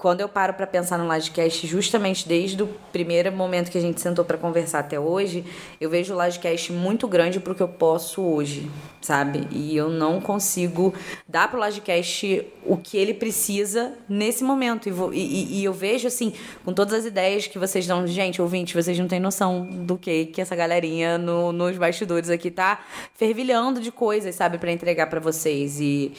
[0.00, 4.00] quando eu paro para pensar no Lodcast, justamente desde o primeiro momento que a gente
[4.00, 5.44] sentou para conversar até hoje,
[5.78, 8.70] eu vejo o Lodcast muito grande pro que eu posso hoje,
[9.02, 9.46] sabe?
[9.50, 10.94] E eu não consigo
[11.28, 14.88] dar pro Lodcast o que ele precisa nesse momento.
[14.88, 16.32] E, vou- e- e eu vejo, assim,
[16.64, 20.24] com todas as ideias que vocês dão, gente, ouvinte, vocês não têm noção do que
[20.26, 22.80] que essa galerinha no- nos bastidores aqui tá
[23.14, 25.78] fervilhando de coisas, sabe, para entregar para vocês.
[25.78, 26.10] E.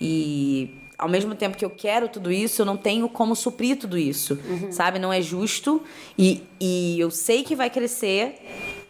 [0.00, 3.96] e ao mesmo tempo que eu quero tudo isso, eu não tenho como suprir tudo
[3.96, 4.38] isso,
[4.70, 4.98] sabe?
[4.98, 5.82] Não é justo
[6.18, 8.34] e, e eu sei que vai crescer,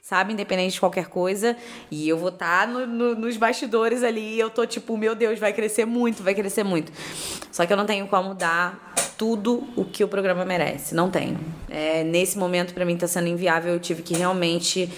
[0.02, 0.32] sabe?
[0.32, 1.54] Independente de qualquer coisa.
[1.90, 5.84] E eu vou estar nos bastidores ali e eu tô tipo, meu Deus, vai crescer
[5.84, 6.90] muito, vai crescer muito.
[7.52, 10.94] Só que eu não tenho como dar tudo o que o programa merece.
[10.94, 11.38] Não tenho.
[11.68, 13.74] É, nesse momento, pra mim, tá sendo inviável.
[13.74, 14.88] Eu tive que realmente.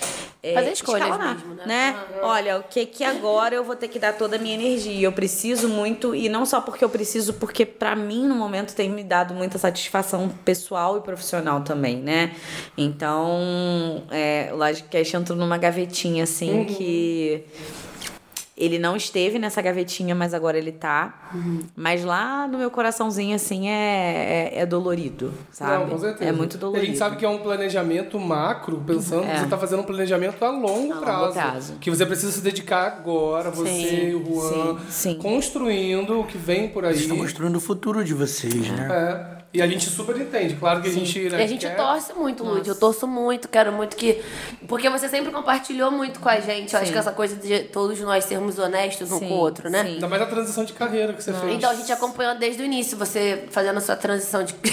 [0.42, 1.66] É, Fazer escolhas mesmo, né?
[1.66, 1.96] né?
[2.22, 5.06] Olha, o que que agora eu vou ter que dar toda a minha energia.
[5.06, 8.88] Eu preciso muito, e não só porque eu preciso, porque pra mim, no momento, tem
[8.88, 12.34] me dado muita satisfação pessoal e profissional também, né?
[12.76, 17.44] Então, é, o Lodcast entrou numa gavetinha, assim, que.
[18.60, 21.30] Ele não esteve nessa gavetinha, mas agora ele tá.
[21.74, 25.84] Mas lá no meu coraçãozinho, assim, é, é, é dolorido, sabe?
[25.84, 26.28] Não, com certeza.
[26.28, 26.82] É muito dolorido.
[26.84, 29.38] A gente sabe que é um planejamento macro, pensando que É.
[29.38, 31.74] você tá fazendo um planejamento a longo, A longo prazo, prazo.
[31.80, 35.14] Que você precisa se dedicar agora, você e o Juan, sim, sim.
[35.18, 36.90] construindo o que vem por aí.
[36.92, 38.88] Vocês estão construindo o futuro de vocês, né?
[39.36, 39.39] É.
[39.52, 40.54] E a gente super entende.
[40.54, 41.28] Claro que a gente.
[41.28, 42.68] Né, E a gente quer- torce muito, Lud.
[42.68, 44.22] Eu torço muito, quero muito que.
[44.68, 46.72] Porque você sempre compartilhou muito com a gente.
[46.72, 46.92] Eu acho Sim.
[46.92, 49.82] que essa coisa de todos nós sermos honestos um Sim, com o outro, né?
[49.82, 49.94] sim.
[49.94, 51.52] Ainda mais a transição de carreira que você fez.
[51.54, 54.54] Então a gente acompanhou desde o início, você fazendo a sua transição de.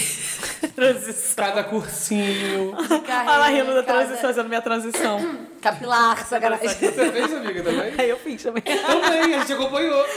[1.36, 2.72] Cada cursinho.
[3.06, 5.38] carreira, Ela rindo da cada- transição, fazendo minha transição.
[5.62, 6.68] Capilar, sacanagem.
[6.70, 7.94] Você fez, amiga, também?
[7.98, 8.62] Aí eu fiz também.
[8.62, 10.06] Também, a gente acompanhou.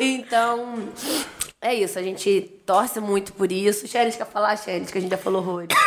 [0.00, 0.88] Então,
[1.64, 1.98] é isso.
[1.98, 3.88] A gente torce muito por isso.
[3.88, 5.68] Xeris, quer falar, Xeris, que a gente já falou horrores.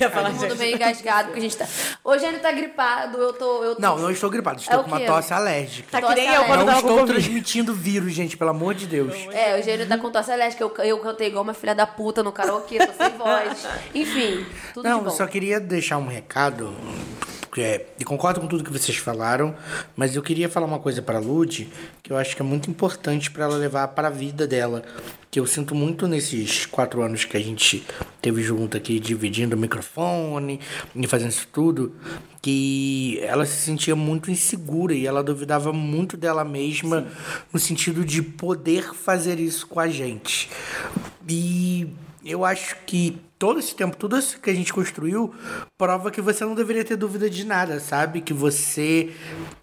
[0.00, 1.66] Ia falar, Todo mundo meio engasgado, porque a gente tá...
[2.04, 3.64] Hoje ele tá gripado, eu tô...
[3.64, 3.82] Eu tô...
[3.82, 4.60] Não, não estou gripado.
[4.60, 5.88] Estou É com uma tosse alérgica.
[5.90, 9.12] Tá que Tosse nem eu quando Não estou transmitindo vírus, gente, pelo amor de Deus.
[9.32, 10.62] É, o Gênio tá com tosse alérgica.
[10.62, 13.66] Eu, eu cantei igual uma filha da puta no karaokê, tô sem voz.
[13.92, 15.16] Enfim, tudo Não, de eu bom.
[15.16, 16.72] só queria deixar um recado.
[17.58, 19.54] É, e concordo com tudo que vocês falaram,
[19.94, 21.68] mas eu queria falar uma coisa para a Lud
[22.02, 24.82] que eu acho que é muito importante para ela levar para a vida dela.
[25.30, 27.84] Que eu sinto muito nesses quatro anos que a gente
[28.22, 30.60] teve junto aqui, dividindo o microfone
[30.94, 31.94] e fazendo isso tudo,
[32.40, 37.06] que ela se sentia muito insegura e ela duvidava muito dela mesma
[37.52, 40.48] no sentido de poder fazer isso com a gente.
[41.28, 41.88] E
[42.24, 45.34] eu acho que todo esse tempo, tudo isso que a gente construiu,
[45.76, 48.20] prova que você não deveria ter dúvida de nada, sabe?
[48.20, 49.12] Que você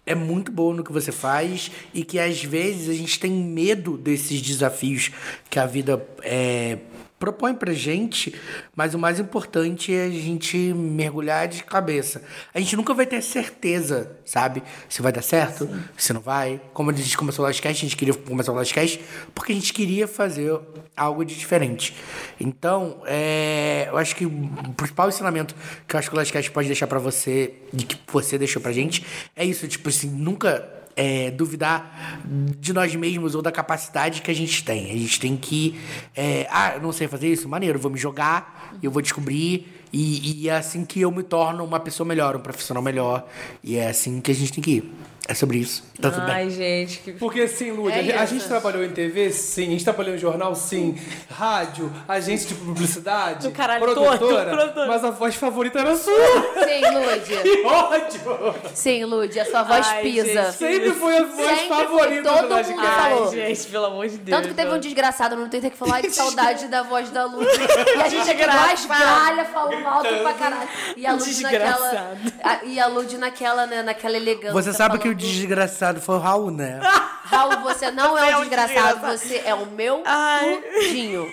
[0.04, 3.96] é muito bom no que você faz e que às vezes a gente tem medo
[3.96, 5.10] desses desafios
[5.48, 6.78] que a vida é,
[7.20, 8.34] propõe pra gente,
[8.74, 12.22] mas o mais importante é a gente mergulhar de cabeça.
[12.54, 14.62] A gente nunca vai ter certeza, sabe?
[14.88, 16.58] Se vai dar certo, se não vai.
[16.72, 18.98] Como a gente começou o Lastcast, a gente queria começar o Lastcast
[19.34, 20.58] porque a gente queria fazer
[20.96, 21.94] algo de diferente.
[22.40, 25.54] Então, é, eu acho que o principal ensinamento
[25.86, 28.72] que eu acho que o Lastcast pode deixar pra você, de que você deixou pra
[28.72, 29.04] gente,
[29.36, 32.20] é isso, tipo assim, nunca é, duvidar
[32.58, 34.90] de nós mesmos ou da capacidade que a gente tem.
[34.90, 35.78] A gente tem que.
[36.16, 37.48] é, ah, não sei fazer isso?
[37.48, 39.80] Maneiro, vou me jogar, eu vou descobrir.
[39.92, 43.26] E, e é assim que eu me torno uma pessoa melhor, um profissional melhor.
[43.62, 44.94] E é assim que a gente tem que ir.
[45.28, 45.84] É sobre isso.
[46.00, 46.34] Tá tudo bem.
[46.34, 47.12] Ai, gente, que.
[47.12, 48.34] Porque sim, Lud, É a, gente- a isso.
[48.34, 50.98] gente trabalhou em TV, sim, a gente trabalhou em jornal, sim,
[51.30, 54.86] rádio, agência de publicidade, Do caralho produtora, todo, produtora.
[54.86, 56.12] mas a voz favorita era sua.
[56.14, 57.42] Sim, Lud.
[57.42, 58.54] Que ódio!
[58.74, 60.26] Sim, Lud, a sua voz Ai, pisa.
[60.26, 60.54] gente.
[60.56, 63.00] Sempre foi a voz Sempre favorita todo do mundo Lodcast.
[63.00, 63.28] falou.
[63.28, 64.36] Ai, gente, pelo amor de Deus.
[64.36, 64.80] Tanto que teve um não.
[64.80, 67.46] desgraçado no Twitter que falou, ai, que saudade da voz da Lud.
[67.46, 70.68] E a gente aqui mais galha, falando alto pra caralho.
[70.96, 72.16] E a Lud naquela.
[72.42, 74.52] A- E a Lud naquela, né, naquela elegância.
[74.52, 76.80] Você sabe que o desgraçado foi o Raul, né?
[77.30, 80.62] Raul, você não é Você é um desgraçado, você é o meu Ai.
[80.80, 81.32] tudinho.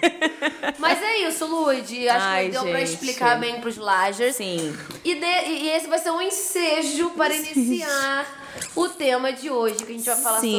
[0.77, 2.09] Mas é isso, Lud.
[2.09, 2.93] Acho Ai, que deu pra gente.
[2.93, 4.35] explicar bem pros Lagers.
[4.35, 4.77] Sim.
[5.03, 8.27] E, de- e esse vai ser um ensejo para iniciar
[8.75, 10.51] o tema de hoje, que a gente vai falar Sim.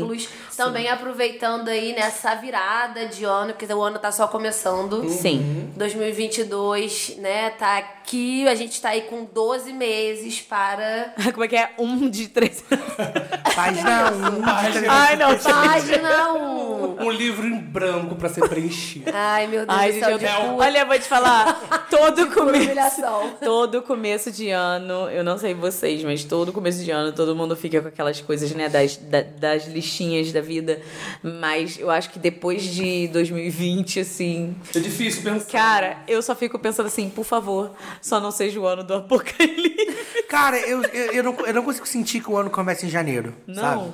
[0.00, 0.28] sobre ciclos.
[0.56, 5.06] Também aproveitando aí nessa virada de ano, porque o ano tá só começando.
[5.10, 5.70] Sim.
[5.76, 7.50] 2022, né?
[7.50, 11.14] Tá aqui, a gente tá aí com 12 meses para.
[11.32, 11.70] Como é que é?
[11.78, 12.62] Um de três.
[13.54, 14.42] Página 1.
[14.88, 15.38] Ai, não.
[15.38, 17.04] Página 1.
[17.04, 19.10] Um livro em branco pra ser preenchido.
[19.14, 20.18] Ai, meu Deus Ai, do gente, céu, eu...
[20.18, 21.86] de pura olha, eu vou te falar.
[21.90, 22.64] Todo começo.
[22.64, 23.30] humilhação.
[23.42, 27.54] Todo começo de ano, eu não sei vocês, mas todo começo de ano todo mundo
[27.56, 30.80] fica com aquelas coisas, né, das, da- das listinhas da vida.
[31.22, 34.56] Mas eu acho que depois de 2020, assim.
[34.74, 35.50] É difícil pensar.
[35.50, 39.92] Cara, eu só fico pensando assim, por favor, só não seja o ano do apocalipse.
[40.28, 43.34] Cara, eu, eu, eu, não, eu não consigo sentir que o ano começa em janeiro.
[43.46, 43.92] Não?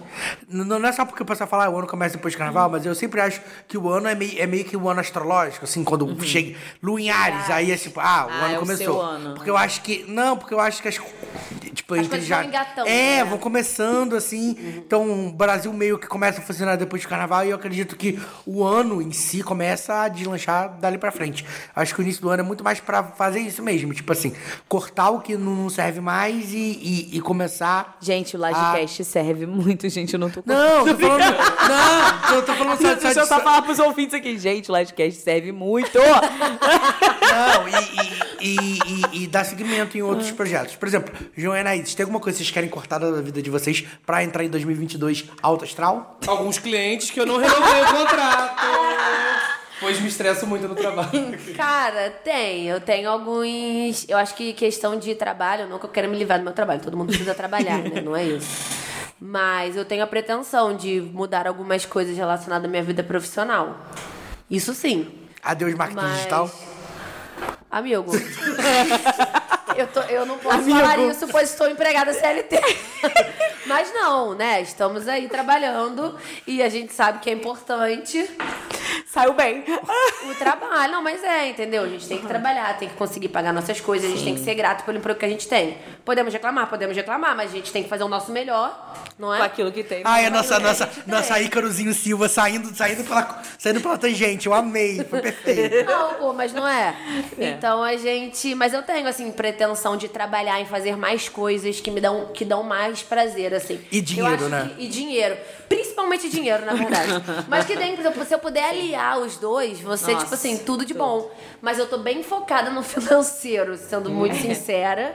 [0.49, 2.71] Não, não é só porque o pessoal fala ah, o ano começa depois do carnaval,
[2.71, 5.65] mas eu sempre acho que o ano é meio, é meio que o ano astrológico,
[5.65, 8.61] assim, quando chega Lua em Ares, aí é tipo, ah, o Ah, ano é o
[8.61, 8.85] começou.
[8.85, 9.35] seu ano.
[9.35, 10.05] Porque eu acho que.
[10.07, 11.01] Não, porque eu acho que as.
[11.79, 12.39] Tipo, As entre coisas já.
[12.39, 13.25] vão engatando, É, né?
[13.25, 14.57] vão começando, assim.
[14.79, 18.19] Então, o Brasil meio que começa a funcionar depois do carnaval e eu acredito que
[18.45, 21.45] o ano em si começa a deslanchar dali pra frente.
[21.77, 23.95] Acho que o início do ano é muito mais pra fazer isso mesmo.
[23.95, 24.35] Tipo assim,
[24.69, 26.57] cortar o que não serve mais e,
[27.13, 27.97] e, e começar.
[28.01, 31.37] Gente, o Lagecast serve muito, gente, eu não tô Não, tô falando.
[31.69, 33.29] não, eu tô falando só, só Deixa eu de.
[33.29, 35.97] só falar pros ouvintes aqui, gente, o Lagecast serve muito.
[37.29, 40.77] Não, e, e, e, e, e dar seguimento em outros projetos.
[40.77, 43.51] Por exemplo, João e Anaídes, tem alguma coisa que vocês querem cortar da vida de
[43.51, 46.19] vocês pra entrar em 2022 alto astral?
[46.27, 48.57] Alguns clientes que eu não renovei o contrato.
[49.81, 51.11] Pois me estresso muito no trabalho.
[51.57, 52.67] Cara, tem.
[52.67, 54.09] Eu tenho alguns.
[54.09, 56.81] Eu acho que questão de trabalho, eu nunca quero me livrar do meu trabalho.
[56.81, 58.01] Todo mundo precisa trabalhar, né?
[58.01, 58.49] Não é isso.
[59.21, 63.79] Mas eu tenho a pretensão de mudar algumas coisas relacionadas à minha vida profissional.
[64.51, 65.09] Isso sim.
[65.43, 66.17] Adeus, marketing Mas.
[66.17, 66.51] digital.
[67.71, 68.11] Amigo.
[69.77, 72.61] eu, tô- eu não posso falar isso, pois estou empregada CLT.
[73.67, 74.61] Mas não, né?
[74.63, 78.29] Estamos aí trabalhando e a gente sabe que é importante
[79.07, 79.65] Saiu bem.
[80.31, 80.93] o trabalho.
[80.93, 81.85] Não, mas é, entendeu?
[81.85, 84.41] A gente tem que trabalhar, tem que conseguir pagar nossas coisas, a gente tem que
[84.41, 85.79] ser grato pelo emprego que a gente tem.
[86.05, 89.39] Podemos reclamar, podemos reclamar, mas a gente tem que fazer o nosso melhor, não é?
[89.39, 90.03] Com aquilo que tem.
[90.05, 91.41] Ai, a nossa, Não, nossa, nossa.
[91.41, 94.47] Ícarozinho Silva saindo, saindo, pela, saindo pela tangente.
[94.47, 95.85] Eu amei, foi perfeito.
[95.91, 96.95] Não, pô, mas não é.
[97.39, 98.55] Então a gente.
[98.55, 102.45] Mas eu tenho, assim, pretensão de trabalhar em fazer mais coisas que me dão, que
[102.45, 103.81] dão mais prazer, assim.
[103.91, 104.71] E dinheiro, né?
[104.77, 105.37] que- e dinheiro.
[105.69, 107.13] Principalmente dinheiro, na verdade.
[107.49, 110.59] mas que tem, por exemplo, se eu puder aliar os dois, você, Nossa, tipo assim,
[110.59, 111.31] tudo de bom.
[111.61, 114.41] Mas eu tô bem focada no financeiro, sendo muito É.
[114.41, 115.15] sincera.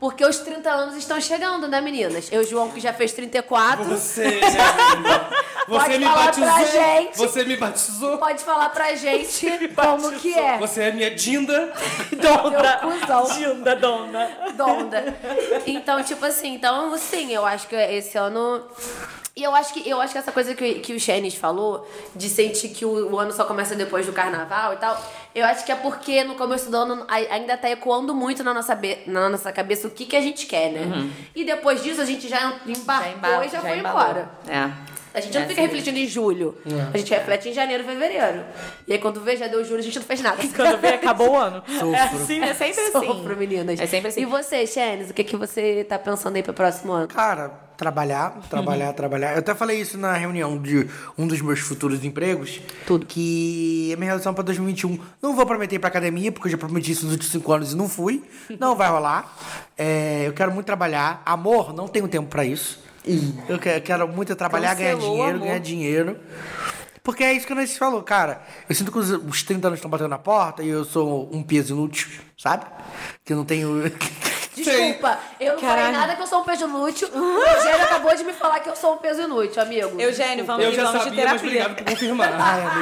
[0.00, 2.28] Porque os 30 anos estão chegando, né, meninas?
[2.32, 3.84] Eu, João, que já fez 34.
[3.84, 4.40] Você?
[5.66, 6.44] Você Pode me falar batizou.
[6.52, 7.16] pra gente.
[7.18, 8.18] Você me batizou.
[8.18, 10.58] Pode falar pra gente como que é.
[10.58, 11.72] Você é minha Dinda.
[12.12, 12.80] Donda.
[13.34, 14.30] Dinda, dona.
[14.56, 15.16] Donda.
[15.66, 18.62] Então, tipo assim, então, sim, eu acho que esse ano.
[19.36, 22.28] E eu acho que, eu acho que essa coisa que, que o Xenis falou, de
[22.28, 24.96] sentir que o, o ano só começa depois do carnaval e tal,
[25.34, 28.54] eu acho que é porque no começo do ano ai- ainda tá ecoando muito na
[28.54, 31.10] nossa, be- na nossa cabeça o que, que a gente quer, né?
[31.34, 34.02] E depois disso a gente já embarcou e já, foi embalou.
[34.02, 34.30] embora.
[34.46, 34.93] É.
[35.14, 36.58] A gente não É fica assim refletindo em julho.
[36.92, 38.44] A gente reflete em janeiro, fevereiro.
[38.86, 40.42] E aí quando vê, já deu julho, a gente não fez nada.
[40.54, 41.62] Quando vê, acabou o ano.
[41.68, 41.94] Sofro.
[41.94, 43.06] É assim, é sempre assim.
[43.06, 43.78] Sofro, meninas.
[43.78, 44.22] É sempre assim.
[44.22, 47.06] E você, Xenis, o que, que você tá pensando aí pro próximo ano?
[47.06, 49.32] Cara, trabalhar, trabalhar, trabalhar.
[49.34, 52.60] Eu até falei isso na reunião de um dos meus futuros empregos.
[52.84, 53.06] Tudo.
[53.06, 54.98] Que a minha relação pra 2021.
[55.22, 57.72] Não vou prometer ir pra academia, porque eu já prometi isso nos últimos cinco anos
[57.72, 58.22] e não fui.
[58.58, 59.32] Não vai rolar.
[59.78, 61.22] É, eu quero muito trabalhar.
[61.24, 62.82] Amor, não tenho tempo pra isso.
[63.48, 65.46] Eu que- quero muito trabalhar, ganhar Cancelou o dinheiro, amor.
[65.46, 66.20] ganhar dinheiro.
[67.02, 68.40] Porque é isso que a Nancy falou, cara.
[68.66, 71.42] Eu sinto que os, os 30 anos estão batendo na porta e eu sou um
[71.42, 72.64] peso inútil, sabe?
[73.22, 73.82] Que eu não tenho.
[74.56, 75.98] Desculpa, eu não falei Caralho.
[75.98, 77.08] nada que eu sou um peso inútil.
[77.12, 80.00] O Eugênio acabou de me falar que eu sou um peso inútil, amigo.
[80.00, 81.48] Eugênio, vamos, Eu de- já vamos de sabia, mas terapia.
[81.66, 82.32] obrigado por confirmar.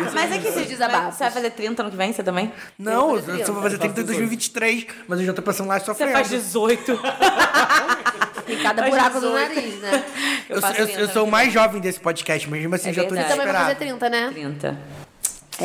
[0.14, 1.14] Mas é que você desabafos.
[1.14, 2.52] Você vai fazer 30 ano que vem, você também?
[2.78, 5.80] Não, Eu eu só vou fazer 30 em 2023, mas eu já tô pensando lá
[5.80, 6.92] só Você faz 18.
[8.46, 9.54] Tem cada buraco do 18.
[9.54, 10.04] nariz, né?
[10.48, 12.92] Eu, eu, 30 eu sou o no mais jovem desse podcast, mas mesmo assim É
[12.92, 13.28] já tô verdade.
[13.28, 13.98] Você também vai fazer desesperado.
[13.98, 14.30] 30, né?
[14.32, 15.01] 30.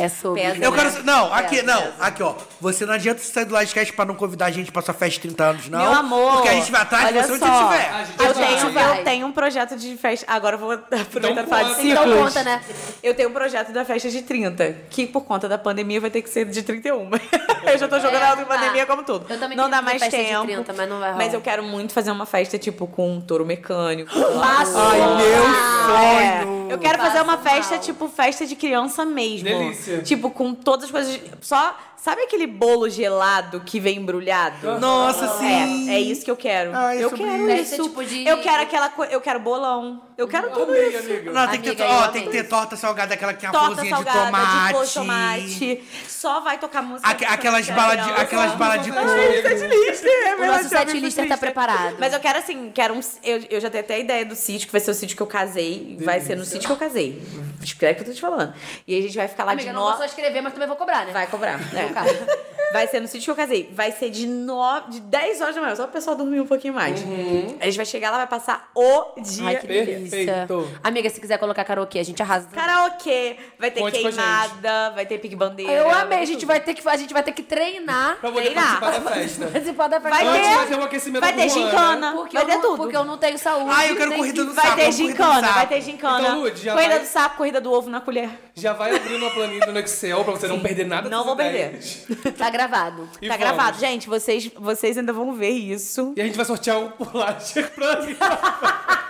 [0.00, 0.42] É sobre.
[0.42, 0.90] Pesa, Eu né?
[0.90, 1.02] quero.
[1.04, 1.94] Não, aqui, Pesa, não, pesa.
[2.00, 2.34] aqui, ó.
[2.60, 5.20] Você não adianta sair do Livecast pra não convidar a gente pra sua festa de
[5.20, 5.78] 30 anos, não.
[5.80, 6.32] Meu amor.
[6.34, 7.90] Porque a gente vai atrás de você onde você estiver.
[7.90, 10.26] A Eu tenho, eu tenho um projeto de festa.
[10.28, 11.80] Agora eu vou aproveitar Então e falar de conta.
[11.82, 12.06] ciclos.
[12.06, 12.62] Então conta, né?
[13.02, 16.22] Eu tenho um projeto da festa de 30, que por conta da pandemia vai ter
[16.22, 17.10] que ser de 31.
[17.66, 18.54] eu já tô jogando É, ela de não dá.
[18.56, 19.26] pandemia como tudo.
[19.28, 20.64] Eu também não dá mais fazer festa de tempo.
[20.64, 21.24] 30, mas não vai rolar.
[21.24, 24.10] Mas eu quero muito fazer uma festa, tipo, com um touro mecânico.
[24.40, 26.68] Passo Ai, meu sonho.
[26.68, 27.84] É, eu quero fazer uma Passo festa, mal.
[27.84, 29.44] tipo, festa de criança mesmo.
[29.48, 29.87] Delícia.
[30.02, 31.20] Tipo, com todas as coisas.
[31.40, 31.76] Só.
[32.00, 34.78] Sabe aquele bolo gelado que vem embrulhado?
[34.78, 35.90] Nossa, sim.
[35.90, 36.70] É, é isso que eu quero.
[36.74, 37.74] Ai, eu sobre quero isso.
[37.74, 37.82] Isso.
[37.82, 39.12] tipo de- Eu quero aquela coisa.
[39.12, 40.00] Eu quero bolão.
[40.16, 40.98] Eu quero tudo Amei, isso.
[40.98, 41.30] amiga.
[41.32, 43.48] Não, tem que, ter, Amiga, ó, eu tem que ter torta salgada, aquela que tem
[43.48, 44.86] a Torta florzinha de tomate.
[44.88, 45.84] de tomate.
[46.08, 47.08] Só vai tocar música.
[47.08, 49.06] Aque- aquelas balas de, aquelas balas de coco.
[49.08, 51.96] É O nosso set lister tá preparado.
[51.98, 53.00] Mas eu quero assim, quero um.
[53.22, 55.22] Eu, eu já tenho até a ideia do sítio, que vai ser o sítio que
[55.22, 55.96] eu casei.
[56.00, 57.22] Vai ser no sítio que eu casei.
[57.62, 58.54] Espero que eu tô te falando.
[58.86, 60.52] E aí a gente vai ficar lá Amiga, de eu não vou só escrever, mas
[60.52, 61.12] também vou cobrar, né?
[61.12, 61.58] Vai cobrar.
[61.58, 62.38] No É.
[62.72, 63.70] Vai ser no sítio que eu casei.
[63.72, 66.74] Vai ser de, nove, de 10 horas da manhã, só o pessoal dormir um pouquinho
[66.74, 67.02] mais.
[67.60, 69.46] A gente vai chegar lá, vai passar o dia.
[69.48, 70.10] Ai, que delícia.
[70.46, 70.68] Perfeito.
[70.82, 72.48] Amiga, se quiser colocar karaokê, a gente arrasa.
[72.52, 75.72] Karaokê, vai ter Conte queimada, vai ter pique-bandeira.
[75.72, 78.16] Eu vai amei, a gente vai ter que, a gente vai ter que treinar.
[78.20, 78.80] Pra poder Treinar.
[78.80, 79.46] participar da festa.
[79.58, 80.24] Participar da festa.
[80.24, 82.16] Vai ter- vai ter um aquecimento Vai ter gincana, né?
[82.16, 82.76] Porque, vai eu ter não, tudo.
[82.76, 83.70] porque eu não tenho saúde.
[83.74, 85.54] Ah, eu quero corrida do Vai sapo, ter corrida do gincana, sapo.
[85.54, 86.20] vai ter gincana.
[86.20, 88.30] Então, Lud, corrida vai- do sapo, corrida do ovo na colher.
[88.54, 92.06] Já vai abrindo uma planilha no Excel pra você não perder nada Não vou ideias.
[92.36, 93.08] Tá gravado.
[93.22, 93.38] E tá vamos.
[93.38, 93.78] gravado.
[93.78, 96.12] Gente, vocês, vocês ainda vão ver isso.
[96.16, 97.36] E a gente vai sortear um por lá
[97.74, 98.16] pra mim.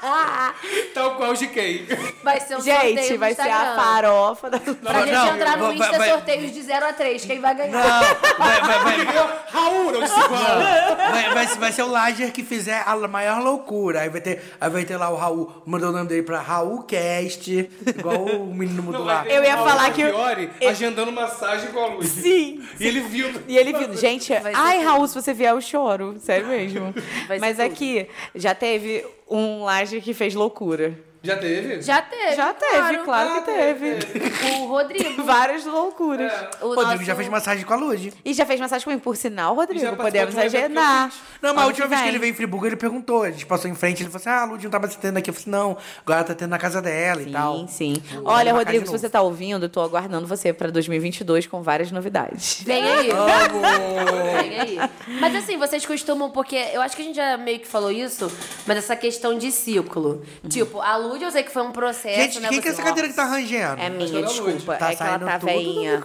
[0.94, 1.87] Tal qual o GK.
[2.22, 4.58] Vai ser um sorteio Gente, vai ser a farofa da...
[4.61, 7.24] Pra gente Não, entrar no vai- Insta vai- sorteios de 0 a 3.
[7.24, 7.72] Quem vai ganhar?
[7.72, 9.04] Não, vai, vai, vai,
[9.50, 14.00] Raul, não disse vai, vai, vai ser o Lager que fizer a maior loucura.
[14.02, 16.82] Aí vai ter, aí vai ter lá o Raul, mandou o nome dele pra Raul
[16.84, 17.50] Cast,
[17.87, 19.26] igual o menino mudou Não, lá.
[19.26, 22.08] Eu ia falar que eu- Fiore eu- agendando massagem com a luz.
[22.08, 22.62] Sim.
[22.78, 23.28] E ele viu.
[23.46, 24.83] E ele viu, gente, ai.
[24.83, 26.16] Raul, se você vier, eu choro.
[26.20, 26.94] Sério mesmo.
[27.40, 27.66] Mas tudo.
[27.66, 30.98] aqui, já teve um laje que fez loucura.
[31.29, 31.83] Já teve?
[31.83, 32.35] Já teve.
[32.37, 33.99] Já teve, claro que teve.
[34.59, 35.23] O Rodrigo.
[35.25, 36.33] Várias loucuras.
[36.61, 38.12] O Rodrigo nosso- já fez massagem com a Lud.
[38.25, 39.97] E já fez massagem comigo, por sinal, Rodrigo.
[39.97, 41.11] Podemos agendar.
[41.43, 43.23] Não, mas a última vez que ele veio em Friburgo, ele perguntou.
[43.23, 45.31] A gente passou em frente, ele falou assim: ah, a Lud não tava tendo aqui.
[45.31, 47.59] Eu falei assim: não, agora tá tendo na casa dela e tal.
[47.61, 48.03] Sim, sim.
[48.25, 52.62] Olha, Rodrigo, se você tá ouvindo, eu tô aguardando você pra 2022 com várias novidades.
[52.64, 53.11] Vem aí.
[53.11, 54.43] Vamos!
[54.43, 54.79] Vem aí.
[55.21, 58.31] Mas assim, vocês costumam, porque eu acho que a gente já meio que falou isso,
[58.67, 60.23] mas essa questão de ciclo.
[60.49, 62.48] Tipo, a Lud eu sei que foi um processo, Gente, né?
[62.48, 63.81] quem que é essa cadeira que tá rangendo?
[63.81, 64.76] É minha, era desculpa.
[64.76, 66.02] Tá é que ela saindo tá veinha.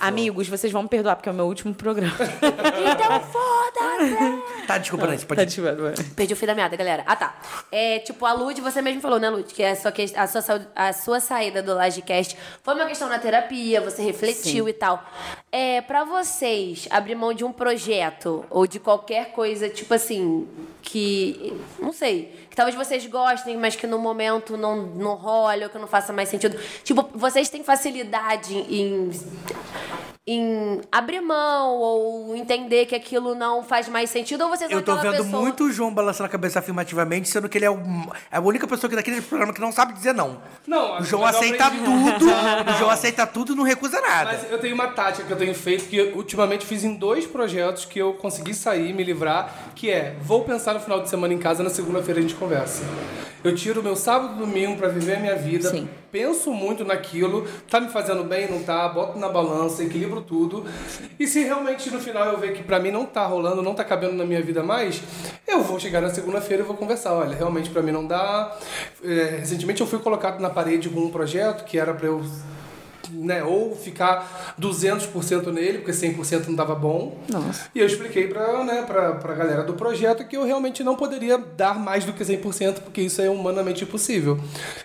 [0.00, 2.14] Amigos, vocês vão me perdoar, porque é o meu último programa.
[2.94, 4.66] Então foda-se!
[4.66, 7.02] Tá, desculpa, Nancy, pode Tá vendo, Perdi o fio da meada, galera.
[7.06, 7.34] Ah, tá.
[7.70, 9.52] É, tipo, a Lud, você mesmo falou, né, Lud?
[9.52, 13.08] Que a sua, que- a sua, saúde- a sua saída do Lagecast foi uma questão
[13.08, 15.02] na terapia, você refletiu e tal.
[15.50, 20.46] É, pra vocês, abrir mão de um projeto ou de qualquer coisa, tipo assim,
[20.82, 21.52] que.
[21.80, 22.43] Não sei.
[22.54, 26.12] Que talvez vocês gostem, mas que no momento não, não rola ou que não faça
[26.12, 26.56] mais sentido.
[26.84, 29.10] Tipo, vocês têm facilidade em
[30.26, 34.96] em abrir mão ou entender que aquilo não faz mais sentido ou vocês Eu tô
[34.96, 35.42] vendo pessoa...
[35.42, 37.76] muito o João balançando a cabeça afirmativamente, sendo que ele é, o,
[38.32, 40.40] é a única pessoa que daquele programa que não sabe dizer não.
[40.66, 41.84] Não, O João aceita aprendi.
[41.84, 44.32] tudo, o João aceita tudo e não recusa nada.
[44.32, 47.26] Mas eu tenho uma tática que eu tenho feito, que eu, ultimamente fiz em dois
[47.26, 51.34] projetos que eu consegui sair, me livrar, que é, vou pensar no final de semana
[51.34, 52.82] em casa, na segunda-feira a gente conversa.
[53.44, 55.86] Eu tiro meu sábado e domingo pra viver a minha vida, Sim.
[56.10, 60.64] penso muito naquilo, tá me fazendo bem, não tá, boto na balança, equilibro tudo.
[61.20, 63.84] E se realmente no final eu ver que pra mim não tá rolando, não tá
[63.84, 65.02] cabendo na minha vida mais,
[65.46, 67.12] eu vou chegar na segunda-feira e vou conversar.
[67.12, 68.56] Olha, realmente pra mim não dá.
[69.04, 72.24] É, recentemente eu fui colocado na parede com um projeto que era pra eu
[73.14, 77.18] né, ou ficar 200% nele, porque 100% não dava bom.
[77.28, 77.68] Nossa.
[77.74, 81.38] E eu expliquei pra, né, pra, pra galera do projeto que eu realmente não poderia
[81.38, 84.38] dar mais do que 100%, porque isso é humanamente impossível.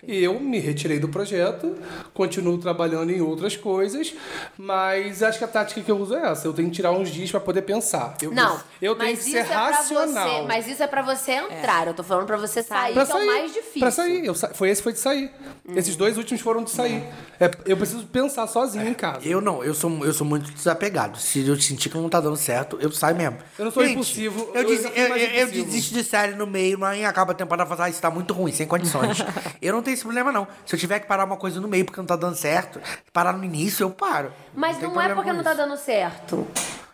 [0.06, 1.76] E eu me retirei do projeto,
[2.14, 4.14] continuo trabalhando em outras coisas,
[4.56, 7.10] mas acho que a tática que eu uso é essa, eu tenho que tirar uns
[7.10, 8.14] dias pra poder pensar.
[8.22, 10.28] Eu, Não, eu tenho mas que isso ser é pra racional.
[10.40, 11.86] Você, mas isso é pra você entrar.
[11.86, 13.80] Eu tô falando pra você sair, Pra que sair, é o mais difícil.
[13.80, 14.24] Pra sair.
[14.26, 15.30] Eu sa- foi esse foi de sair.
[15.74, 17.02] Esses dois últimos foram de sair.
[17.38, 19.20] É, eu preciso pensar sozinho em casa.
[19.26, 21.18] Eu não, eu sou, eu sou muito desapegado.
[21.18, 23.38] Se eu sentir que não tá dando certo, eu saio mesmo.
[23.58, 27.04] Eu não sou impulsivo, Eu, eu fui eu, eu- desisto de série no meio, mas
[27.04, 29.18] acaba a temporada e falo, ah, isso tá muito ruim, sem condições.
[29.62, 30.46] eu não tenho esse problema, não.
[30.66, 32.80] Se eu tiver que parar uma coisa no meio porque não tá dando certo,
[33.12, 34.32] parar no início, eu paro.
[34.54, 36.46] Mas tem não, é porque não tá dando certo.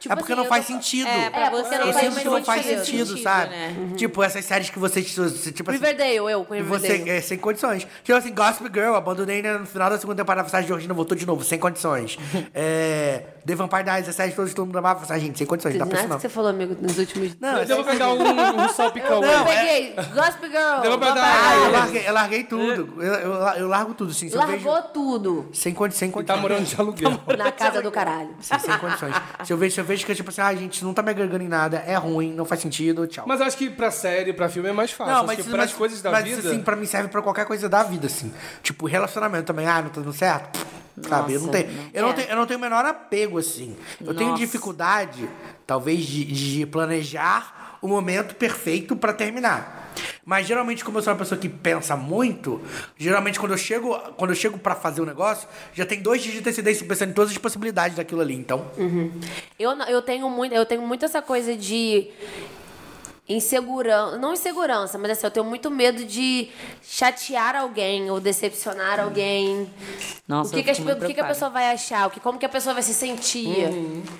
[0.08, 1.06] Tipo é porque assim, não faz tô- sentido.
[1.08, 3.50] É, pra É, você não eu faz sinto que não faz sentido, sentido, sabe?
[3.50, 3.76] né?
[3.96, 6.98] Tipo, essas séries que você, tipo assim, Riverdale, eu com Riverdale.
[7.04, 7.86] você, é, sem condições.
[8.04, 11.26] Tipo assim, Gossip Girl, abandonei né, no final da segunda temporada, a Georgina voltou de
[11.26, 12.18] novo, sem condições.
[12.54, 15.80] é, The Vampire Diaries, a série que todo mundo amava, a gente, sem condições, não
[15.80, 16.16] dá pra isso não.
[16.16, 17.36] que você falou, amigo, nos últimos...
[17.40, 19.36] Não, Eu vou pegar um, um salpicão Não, aí.
[19.36, 20.96] Eu peguei Gossip Girl.
[20.98, 21.72] Pra dar- Ah, eu Vampire.
[21.78, 23.02] larguei, eu larguei tudo.
[23.02, 24.28] Eu, eu, eu largo tudo, sim.
[24.28, 26.40] Se eu Largou vejo, tudo sem, condi sem Tá condições.
[26.42, 27.20] morando de aluguel.
[27.38, 28.34] na casa do caralho.
[28.40, 29.14] Sim, sem condições.
[29.44, 31.44] Se eu vejo, se eu vejo que, tipo assim, ah, gente, não tá me agregando
[31.44, 33.24] em nada, é ruim, não faz sentido, tchau.
[33.28, 35.12] Mas eu acho que pra série, pra filme é mais fácil.
[35.12, 36.38] Não, acho mas, que mas, as coisas da mas vida.
[36.40, 38.32] isso, assim, pra mim serve pra qualquer coisa da vida, assim.
[38.62, 39.66] Tipo, relacionamento também.
[39.68, 40.66] Ah, não tá dando certo?
[41.06, 41.34] Sabe?
[41.34, 42.12] Eu não eu é.
[42.14, 43.76] tenho, eu não tenho o menor apego, assim.
[44.00, 44.42] Eu tenho Nossa.
[44.42, 45.28] dificuldade,
[45.66, 49.92] talvez, de, de planejar o momento perfeito pra terminar.
[50.24, 52.60] Mas geralmente, como eu sou uma pessoa que pensa muito,
[52.98, 56.34] geralmente quando eu chego, quando eu chego para fazer o negócio, já tem dois dias
[56.34, 58.34] de antecedência pensando em todas as possibilidades daquilo ali.
[58.34, 58.66] Então,
[59.58, 62.08] Eu, não- eu tenho muito, eu tenho muito essa coisa de
[63.28, 66.48] insegurança, não insegurança, mas assim, eu tenho muito medo de
[66.82, 69.68] chatear alguém ou decepcionar alguém.
[70.28, 72.06] Nossa, o que, eu que, as muito o que que a pessoa vai achar?
[72.06, 73.68] O que, como que a pessoa vai se sentir?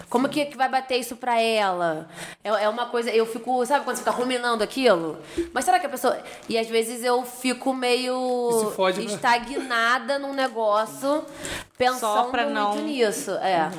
[0.09, 2.09] Como que, que vai bater isso pra ela?
[2.43, 5.19] É, é uma coisa, eu fico, sabe quando você fica ruminando aquilo?
[5.53, 6.19] Mas será que a pessoa.
[6.49, 9.07] E às vezes eu fico meio se fode, né?
[9.07, 11.25] estagnada num negócio,
[11.79, 13.31] pensando Só pra muito não- nisso.
[13.33, 13.71] É.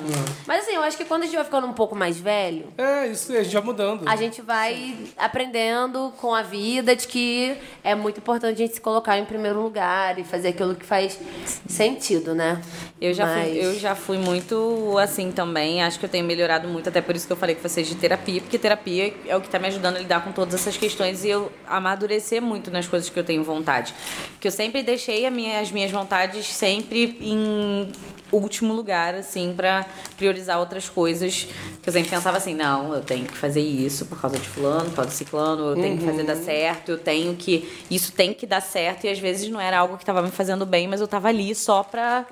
[0.46, 3.08] Mas assim, eu acho que quando a gente vai ficando um pouco mais velho, É,
[3.08, 4.08] isso aí, a gente vai mudando.
[4.08, 8.82] a gente vai aprendendo com a vida de que é muito importante a gente se
[8.82, 11.20] colocar em primeiro lugar e fazer aquilo que faz
[11.68, 12.62] sentido, né?
[13.00, 15.84] Eu já, Mas- fui, eu já fui muito assim também.
[15.84, 17.96] Acho que eu tenho melhorado muito, até por isso que eu falei com vocês de
[17.96, 21.24] terapia, porque terapia é o que tá me ajudando a lidar com todas essas questões
[21.24, 23.94] e eu amadurecer muito nas coisas que eu tenho vontade.
[24.34, 27.92] Porque eu sempre deixei minha- as minhas vontades sempre em
[28.32, 29.86] último lugar, assim, pra
[30.18, 31.48] priorizar outras coisas.
[31.82, 34.90] Que eu sempre pensava assim, não, eu tenho que fazer isso por causa de fulano,
[34.90, 37.84] por de ciclano, eu tenho que fazer dar certo, eu tenho que.
[37.90, 39.06] Isso tem que dar certo.
[39.06, 41.54] E às vezes não era algo que tava me fazendo bem, mas eu tava ali
[41.56, 42.26] só pra.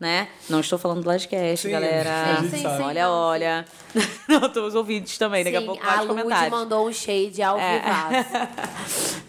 [0.00, 0.28] né?
[0.48, 1.10] Não estou falando do
[1.56, 2.38] Sim, galera.
[2.42, 2.66] sim, sim, sim.
[2.66, 3.64] olha, olha.
[4.28, 6.50] não, tô os ouvintes também, daqui a pouco a mais Lud comentários.
[6.50, 7.78] mandou um shade ao É.
[7.78, 8.48] vivaço.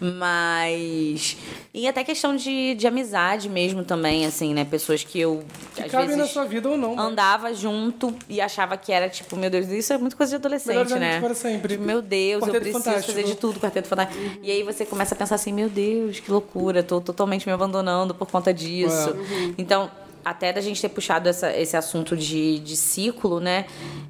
[0.00, 1.36] Mas.
[1.74, 4.64] E até questão de, de amizade mesmo também, assim, né?
[4.64, 5.42] Pessoas que eu.
[5.74, 6.94] Que às cabem vezes, na sua vida ou não.
[6.94, 7.02] né?
[7.02, 10.94] andava junto e achava que era tipo, meu Deus, isso é muito coisa de adolescente,
[10.94, 11.20] né?
[11.20, 11.74] para sempre.
[11.74, 13.12] Tipo, meu Deus, eu Quarteto preciso Fantástico.
[13.12, 14.22] fazer de tudo, Quarteto Fantástico.
[14.40, 18.14] E aí você começa a pensar assim, meu Deus, que loucura, tô totalmente me abandonando
[18.14, 19.10] por conta disso.
[19.10, 19.54] É.
[19.58, 19.90] Então,
[20.24, 23.66] até da gente ter puxado essa, esse assunto de, de ciclo, né?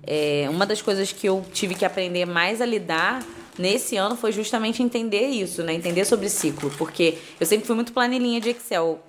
[0.06, 3.24] É, uma das coisas que eu tive que aprender mais a lidar
[3.58, 5.74] nesse ano foi justamente entender isso, né?
[5.74, 6.70] Entender sobre ciclo.
[6.76, 9.00] Porque eu sempre fui muito planilhinha de Excel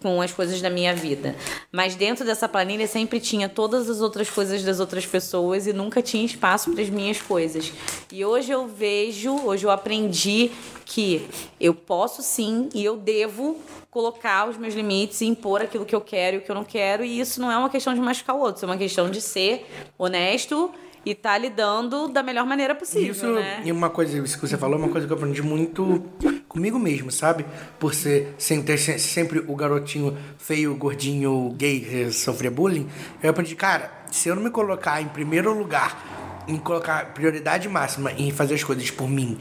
[0.00, 1.36] com as coisas da minha vida.
[1.70, 6.02] Mas dentro dessa planilha sempre tinha todas as outras coisas das outras pessoas e nunca
[6.02, 7.72] tinha espaço para as minhas coisas.
[8.10, 10.50] E hoje eu vejo, hoje eu aprendi
[10.84, 11.26] que
[11.60, 13.56] eu posso sim e eu devo
[13.90, 16.64] colocar os meus limites e impor aquilo que eu quero e o que eu não
[16.64, 17.04] quero.
[17.04, 19.66] E isso não é uma questão de machucar o outro, é uma questão de ser
[19.96, 20.72] honesto
[21.04, 23.62] e tá lidando da melhor maneira possível, Isso, né?
[23.64, 26.02] e uma coisa, isso que você falou, é uma coisa que eu aprendi muito
[26.48, 27.44] comigo mesmo, sabe?
[27.78, 32.88] Por ser sem ter se- sempre o garotinho feio, gordinho, gay que sofria bullying,
[33.22, 38.12] eu aprendi, cara, se eu não me colocar em primeiro lugar, em colocar prioridade máxima
[38.12, 39.38] em fazer as coisas por mim,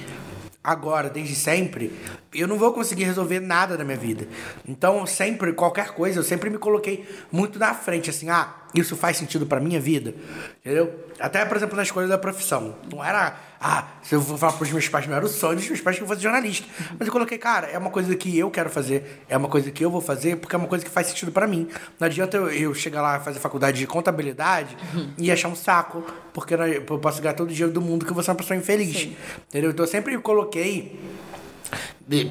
[0.63, 1.91] agora, desde sempre,
[2.33, 4.27] eu não vou conseguir resolver nada da minha vida.
[4.67, 9.17] Então, sempre, qualquer coisa, eu sempre me coloquei muito na frente, assim, ah, isso faz
[9.17, 10.13] sentido pra minha vida,
[10.59, 10.93] entendeu?
[11.19, 12.75] Até, por exemplo, nas coisas da profissão.
[12.91, 15.67] Não era, ah, se eu vou falar pros meus pais, não era o sonho dos
[15.67, 16.67] meus pais que eu fosse jornalista.
[16.97, 19.85] Mas eu coloquei, cara, é uma coisa que eu quero fazer, é uma coisa que
[19.85, 21.67] eu vou fazer, porque é uma coisa que faz sentido pra mim.
[21.99, 24.75] Não adianta eu, eu chegar lá e fazer faculdade de contabilidade
[25.15, 26.03] e achar um saco,
[26.33, 28.57] porque eu posso ganhar todo o dinheiro do mundo que eu vou ser uma pessoa
[28.57, 29.09] infeliz.
[29.47, 29.69] Entendeu?
[29.69, 30.99] Então eu sempre coloquei.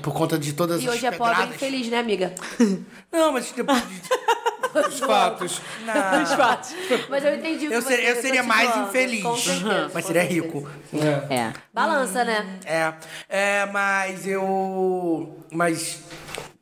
[0.02, 2.34] por conta de todas E as hoje é pobre e infeliz, né, amiga?
[3.12, 3.70] Não, mas tipo,
[4.88, 5.60] Os fatos.
[5.84, 5.94] não.
[7.08, 9.22] Mas eu entendi o que Eu, você ser- eu seria mais infeliz.
[9.22, 10.42] Com certeza, mas com seria certeza.
[10.46, 10.70] rico.
[11.30, 11.34] É.
[11.34, 11.52] É.
[11.72, 12.58] Balança, né?
[12.64, 12.92] É,
[13.28, 15.36] é, mas eu.
[15.50, 16.00] Mas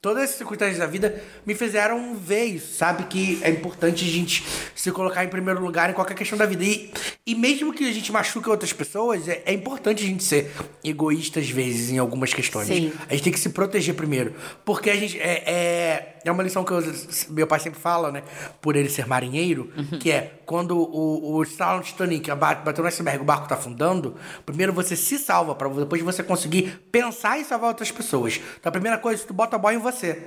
[0.00, 3.04] todas essas circunstâncias da vida me fizeram ver isso, sabe?
[3.04, 4.44] Que é importante a gente
[4.74, 6.62] se colocar em primeiro lugar em qualquer questão da vida.
[6.64, 6.90] E,
[7.26, 10.50] e mesmo que a gente machuque outras pessoas, é, é importante a gente ser
[10.84, 12.68] egoísta às vezes em algumas questões.
[12.68, 12.92] Sim.
[13.09, 14.34] A gente tem que se proteger primeiro.
[14.64, 15.18] Porque a gente.
[15.20, 16.82] É, é, é uma lição que eu-
[17.30, 18.22] meu pai sempre fala, né?
[18.60, 19.70] Por ele ser marinheiro,
[20.00, 24.14] que é quando o, o no Titanic, bate- bateu no iceberg, o barco tá afundando,
[24.46, 28.40] primeiro você se salva, para depois você conseguir pensar em salvar outras pessoas.
[28.58, 30.22] Então a primeira coisa, tu bota a boia em você.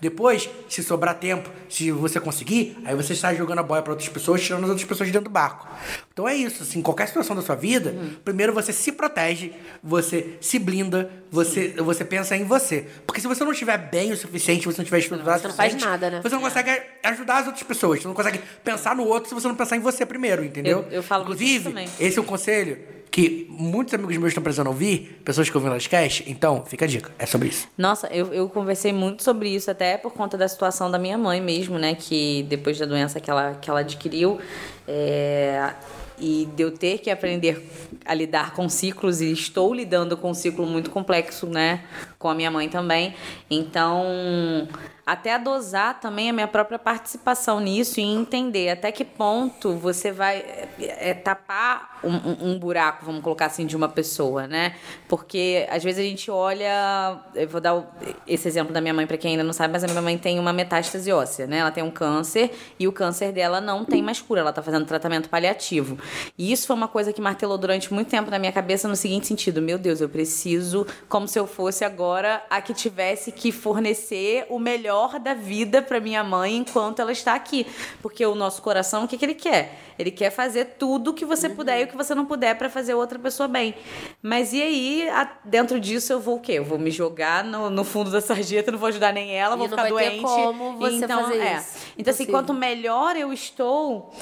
[0.00, 4.08] Depois, se sobrar tempo, se você conseguir, aí você sai jogando a boia para outras
[4.08, 5.66] pessoas, tirando as outras pessoas de dentro do barco.
[6.12, 7.94] Então é isso, assim, qualquer situação da sua vida,
[8.24, 9.52] primeiro você se protege,
[9.82, 12.86] você se blinda, você, você pensa em você.
[13.06, 15.82] Porque se você não estiver bem o suficiente, você não estiver estruturado Você não faz
[15.82, 16.20] nada, né?
[16.22, 19.46] Você não consegue ajudar as outras pessoas, você não consegue pensar no outro se você
[19.48, 20.84] não pensar em você primeiro, entendeu?
[20.90, 22.78] Eu- eu falo muito Inclusive, isso esse é um conselho
[23.10, 26.88] que muitos amigos meus estão precisando ouvir, pessoas que ouvem o Lastcast, então fica a
[26.88, 27.66] dica, é sobre isso.
[27.78, 31.40] Nossa, eu, eu conversei muito sobre isso, até por conta da situação da minha mãe
[31.40, 31.94] mesmo, né?
[31.94, 34.38] Que depois da doença que ela, que ela adquiriu,
[34.86, 35.72] é,
[36.18, 37.66] e de eu ter que aprender
[38.04, 41.84] a lidar com ciclos, e estou lidando com um ciclo muito complexo, né?
[42.26, 43.14] Com a minha mãe também.
[43.48, 44.66] Então,
[45.06, 50.38] até dosar também a minha própria participação nisso e entender até que ponto você vai
[50.38, 54.74] é, é, tapar um, um- buraco, vamos colocar assim, de uma pessoa, né?
[55.08, 57.20] Porque às vezes a gente olha.
[57.34, 57.84] Eu vou dar
[58.26, 60.38] esse exemplo da minha mãe para quem ainda não sabe, mas a minha mãe tem
[60.40, 61.58] uma metástase óssea, né?
[61.58, 64.84] Ela tem um câncer e o câncer dela não tem mais cura, ela tá fazendo
[64.86, 65.96] tratamento paliativo.
[66.36, 69.28] E isso foi uma coisa que martelou durante muito tempo na minha cabeça no seguinte
[69.28, 74.46] sentido: meu Deus, eu preciso, como se eu fosse agora a que tivesse que fornecer
[74.48, 77.66] o melhor da vida para minha mãe enquanto ela está aqui.
[78.00, 79.78] Porque o nosso coração, o que, que ele quer?
[79.98, 82.94] Ele quer fazer tudo que você puder e o que você não puder para fazer
[82.94, 83.74] outra pessoa bem.
[84.22, 85.08] Mas e aí,
[85.44, 86.52] dentro disso, eu vou o quê?
[86.52, 89.58] Eu vou me jogar no, no fundo da sarjeta, não vou ajudar nem ela, E
[89.58, 90.22] vou ficar vai ter doente.
[90.22, 91.56] como você então, fazer é.
[91.56, 91.76] isso.
[91.98, 94.12] Então, assim, quanto melhor eu estou,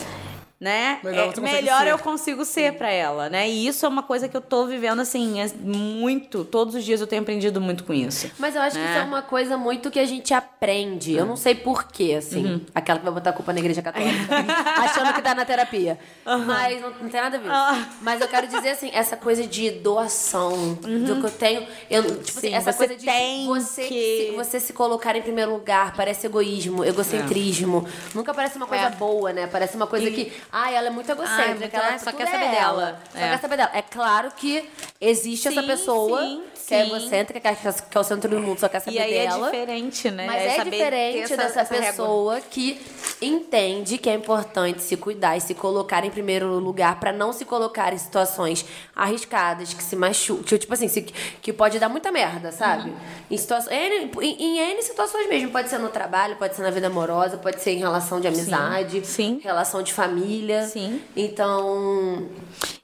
[0.64, 0.98] né?
[1.04, 1.88] Melhor é, melhor ser.
[1.88, 3.46] eu consigo ser pra ela, né?
[3.48, 6.42] E isso é uma coisa que eu tô vivendo, assim, é muito.
[6.44, 8.30] Todos os dias eu tenho aprendido muito com isso.
[8.38, 8.90] Mas eu acho que né?
[8.90, 11.12] isso é uma coisa muito que a gente aprende.
[11.12, 12.46] Eu não sei porquê, assim.
[12.46, 12.60] Uhum.
[12.74, 14.10] Aquela que vai botar a culpa na igreja católica.
[14.80, 15.98] achando que tá na terapia.
[16.24, 17.50] Mas não, não tem nada a ver.
[17.50, 17.88] Ah.
[18.00, 20.74] Mas eu quero dizer, assim, essa coisa de doação.
[20.74, 21.66] Do que eu tenho.
[21.90, 22.50] Eu, tipo assim, Uhum.
[22.50, 25.94] Sim, essa você coisa de tem você, que- se, você se colocar em primeiro lugar.
[25.94, 27.86] Parece egoísmo, egocentrismo.
[28.14, 28.90] Nunca parece uma coisa É.
[28.90, 29.46] boa, né?
[29.46, 30.32] Parece uma coisa que.
[30.56, 31.58] Ai, ela é muito egocêntrica.
[31.58, 32.54] muito- ela só tudo quer é saber ela.
[32.86, 33.00] dela.
[33.12, 33.28] Só É.
[33.30, 33.70] quer saber dela.
[33.74, 36.90] É claro que existe essa Sim, pessoa sim, que é sim.
[36.90, 39.48] egocêntra, que é, que é o centro do mundo, só quer saber E aí dela.
[39.48, 40.26] é diferente, né?
[40.26, 42.80] Mas é, ter diferente essa- dessa essa pessoa que
[43.20, 47.44] entende que é importante se cuidar e se colocar em primeiro lugar pra não se
[47.44, 50.58] colocar em situações arriscadas, que se machucam.
[50.58, 52.90] Tipo assim, se- que pode dar muita merda, sabe?
[52.90, 52.96] Uhum.
[53.30, 55.50] Em, situações, em, em, em N situações mesmo.
[55.50, 59.04] Pode ser no trabalho, pode ser na vida amorosa, pode ser em relação de amizade,
[59.06, 59.40] sim.
[59.42, 60.62] relação de família.
[60.66, 61.00] Sim.
[61.16, 62.28] Então.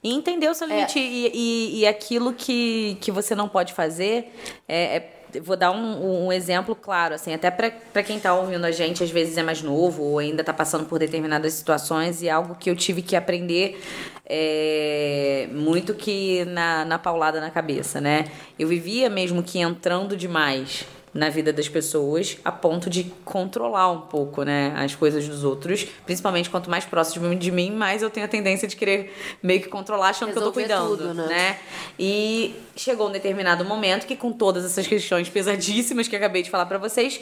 [0.02, 0.98] E entender o seu limite.
[0.98, 4.32] E, e, e aquilo que, que você não pode fazer
[4.68, 4.96] é.
[4.96, 5.10] é-
[5.40, 9.12] vou dar um, um exemplo claro, assim, até para quem tá ouvindo a gente, às
[9.12, 12.68] vezes é mais novo ou ainda tá passando por determinadas situações, e é algo que
[12.68, 13.80] eu tive que aprender
[14.26, 18.24] é, muito que na, na paulada na cabeça, né?
[18.58, 24.02] Eu vivia mesmo que entrando demais na vida das pessoas a ponto de controlar um
[24.02, 28.26] pouco, né, as coisas dos outros, principalmente quanto mais próximo de mim, mais eu tenho
[28.26, 31.26] a tendência de querer meio que controlar achando que eu tô Resolver cuidando, tudo, né?
[31.26, 31.58] né?
[31.98, 36.66] E chegou um determinado momento que com todas essas questões pesadíssimas que acabei de falar
[36.66, 37.20] pra vocês,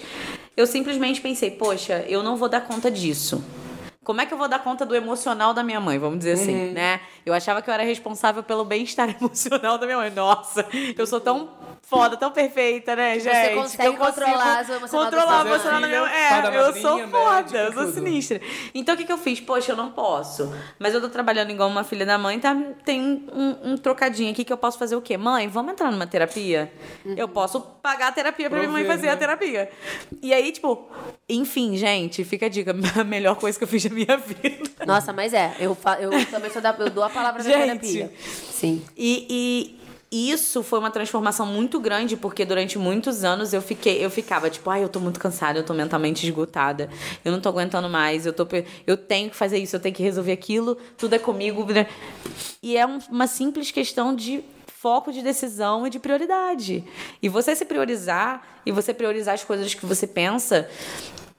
[0.56, 3.42] eu simplesmente pensei, poxa, eu não vou dar conta disso.
[4.04, 6.70] Como é que eu vou dar conta do emocional da minha mãe, vamos dizer assim,
[6.72, 7.00] né?
[7.26, 10.10] Eu achava que eu era responsável pelo bem-estar emocional da minha mãe.
[10.10, 11.50] Nossa, eu sou tão
[11.82, 13.54] foda, tão perfeita, né, Você gente?
[13.54, 16.10] consegue que eu controlar o emocional controlar da o emocional da minha mãe.
[16.12, 18.40] É, eu sou foda, eu sou sinistra.
[18.74, 19.40] Então o que, que eu fiz?
[19.40, 20.54] Poxa, eu não posso.
[20.78, 22.56] Mas eu tô trabalhando igual uma filha da mãe, tá?
[22.84, 25.16] Tem um, um- um trocadinho aqui que eu posso fazer o quê?
[25.18, 26.72] Mãe, vamos entrar numa terapia?
[27.04, 29.16] Eu posso pagar a terapia pra minha mãe fazer a né?
[29.18, 29.70] terapia.
[30.22, 30.88] E aí, tipo,
[31.28, 32.74] enfim, gente, fica a dica.
[32.98, 34.70] A melhor coisa que eu fiz na minha vida.
[34.86, 35.54] Nossa, mas é.
[35.58, 37.64] Eu, eu também sou da, eu dou a palavra da Gente.
[37.66, 38.12] terapia.
[38.52, 38.82] Sim.
[38.96, 39.74] E,
[40.10, 44.48] e isso foi uma transformação muito grande, porque durante muitos anos eu fiquei, eu ficava
[44.48, 46.88] tipo, ai, eu tô muito cansada, eu tô mentalmente esgotada,
[47.22, 48.46] eu não tô aguentando mais, eu tô
[48.86, 51.66] eu tenho que fazer isso, eu tenho que resolver aquilo, tudo é comigo.
[52.62, 54.42] E é um- uma simples questão de
[54.80, 56.84] foco de decisão e de prioridade.
[57.20, 60.70] E você se priorizar e você priorizar as coisas que você pensa,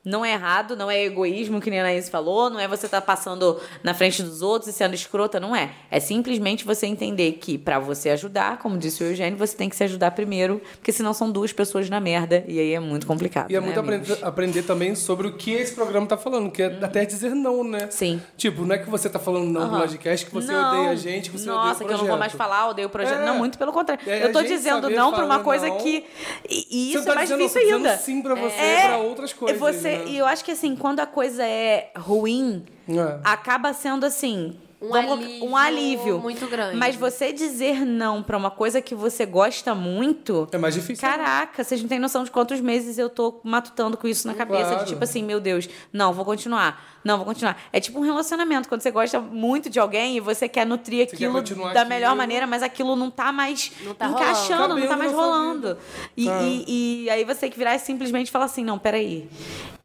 [0.10, 3.00] Não é errado, não é egoísmo, que nem a Anaís falou, não é você estar
[3.02, 5.70] passando na frente dos outros e sendo escrota, não é.
[5.92, 9.76] É simplesmente você entender que pra você ajudar, como disse o Eugênio, você tem que
[9.76, 13.52] se ajudar primeiro, porque senão são duas pessoas na merda e aí é muito complicado.
[13.52, 16.64] E é né, muito aprender, aprender também sobre o que esse programa tá falando, que
[16.64, 17.88] é até dizer não, né?
[17.92, 18.20] Sim.
[18.36, 19.80] Tipo, não é que você tá falando não do Aham.
[19.82, 20.74] Lodcast, que você Não.
[20.74, 22.02] odeia a gente, que você Nossa, odeia o que eu projeto.
[22.02, 23.20] não vou mais falar, odeio o projeto.
[23.22, 23.26] É.
[23.26, 24.04] Não, muito pelo contrário.
[24.10, 25.78] É, eu tô dizendo não pra uma coisa não.
[25.78, 26.04] que.
[26.50, 28.02] E, e isso tá é mais dizendo, difícil eu tô dizendo ainda.
[28.02, 29.99] sim pra você, É, pra outras coisas, E você, né?
[30.08, 33.20] E eu acho que assim, quando a coisa é ruim, É.
[33.24, 34.58] acaba sendo assim.
[34.82, 36.78] Um vamos- alívio um alívio muito grande.
[36.78, 40.48] Mas você dizer não pra uma coisa que você gosta muito.
[40.54, 41.02] É mais difícil.
[41.06, 44.70] Caraca, vocês não têm noção de quantos meses eu tô matutando com isso na cabeça.
[44.70, 44.86] Claro.
[44.86, 46.82] De tipo assim, meu Deus, não, vou continuar.
[47.04, 47.58] Não, vou continuar.
[47.74, 51.08] É tipo um relacionamento, quando você gosta muito de alguém e você quer nutrir Você
[51.08, 51.90] quer aquilo continuar da aquilo.
[51.96, 54.80] melhor maneira, mas aquilo não tá mais Não tá encaixando, rolando.
[54.80, 55.78] não tá mais rolando.
[56.16, 56.42] E, Ah.
[56.42, 59.28] e- e aí você tem que virar e simplesmente falar assim: não, peraí.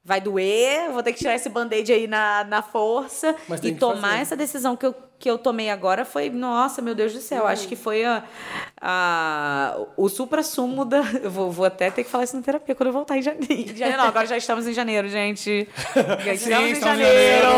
[0.07, 3.35] Vai doer, vou ter que tirar esse band-aid aí na, na força.
[3.63, 4.21] E tomar fazer.
[4.23, 7.47] essa decisão que eu, que eu tomei agora foi, nossa, meu Deus do céu.
[7.47, 8.23] Acho que foi a,
[8.79, 10.99] a- o supra-sumo da.
[11.23, 13.47] Eu vou, vou até ter que falar isso na terapia quando eu voltar em janeiro.
[13.73, 15.67] Em janeiro não, agora já estamos em janeiro, gente.
[16.23, 17.49] Já estamos em estamos em janeiro.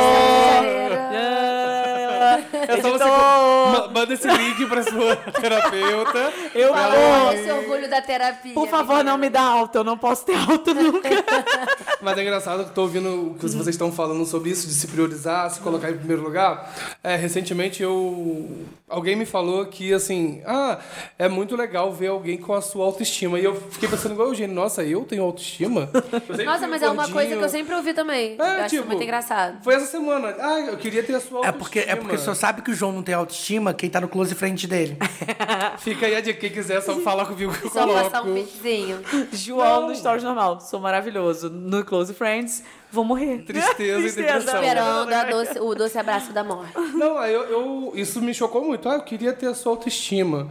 [2.68, 6.32] É só você ma- manda esse link pra sua terapeuta.
[6.54, 6.98] Eu pra vou.
[6.98, 8.54] ela- Esse orgulho da terapia.
[8.54, 9.78] Por favor, não me dá alta.
[9.78, 11.08] Eu não posso ter alta nunca.
[12.02, 14.74] Mas é engraçado que eu tô ouvindo o que vocês estão falando sobre isso, de
[14.74, 16.72] se priorizar, se colocar em primeiro lugar.
[17.02, 18.48] É, recentemente eu.
[18.88, 20.78] Alguém me falou que assim, ah,
[21.18, 23.38] é muito legal ver alguém com a sua autoestima.
[23.40, 25.90] E eu fiquei pensando igual o Eugênio, nossa, eu tenho autoestima?
[25.92, 27.14] Eu sempre Nossa, fui mas é uma gordinho.
[27.14, 28.36] coisa que eu sempre ouvi também.
[28.38, 29.62] É, eu acho tipo, muito engraçado.
[29.64, 30.36] Foi essa semana.
[30.38, 31.58] Ah, eu queria ter a sua É autoestima.
[31.58, 34.34] porque, é porque só sabe que o João não tem autoestima quem tá no close
[34.34, 34.96] frente dele.
[35.78, 38.10] Fica aí a dica, quem quiser só falar comigo que eu Só coloco.
[38.10, 39.00] passar um pitzinho.
[39.32, 39.88] João Não.
[39.88, 40.60] no Stories normal.
[40.60, 41.50] Sou maravilhoso.
[41.50, 43.38] No Close Friends, vou morrer.
[43.46, 44.54] Tristeza e depressão.
[44.62, 46.72] Esperando a doce- o doce abraço da morte.
[46.94, 48.88] Não, aí eu, eu- isso me chocou muito.
[48.88, 50.48] Ah, eu queria ter a sua autoestima.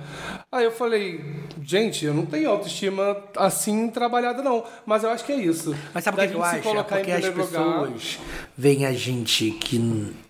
[0.52, 1.24] Aí eu falei,
[1.62, 4.64] gente, eu não tenho autoestima assim trabalhada, não.
[4.86, 5.76] Mas eu acho que é isso.
[5.94, 6.70] Mas sabe o que, eu acho?
[6.70, 8.20] É porque as pessoas
[8.58, 9.78] veem a gente que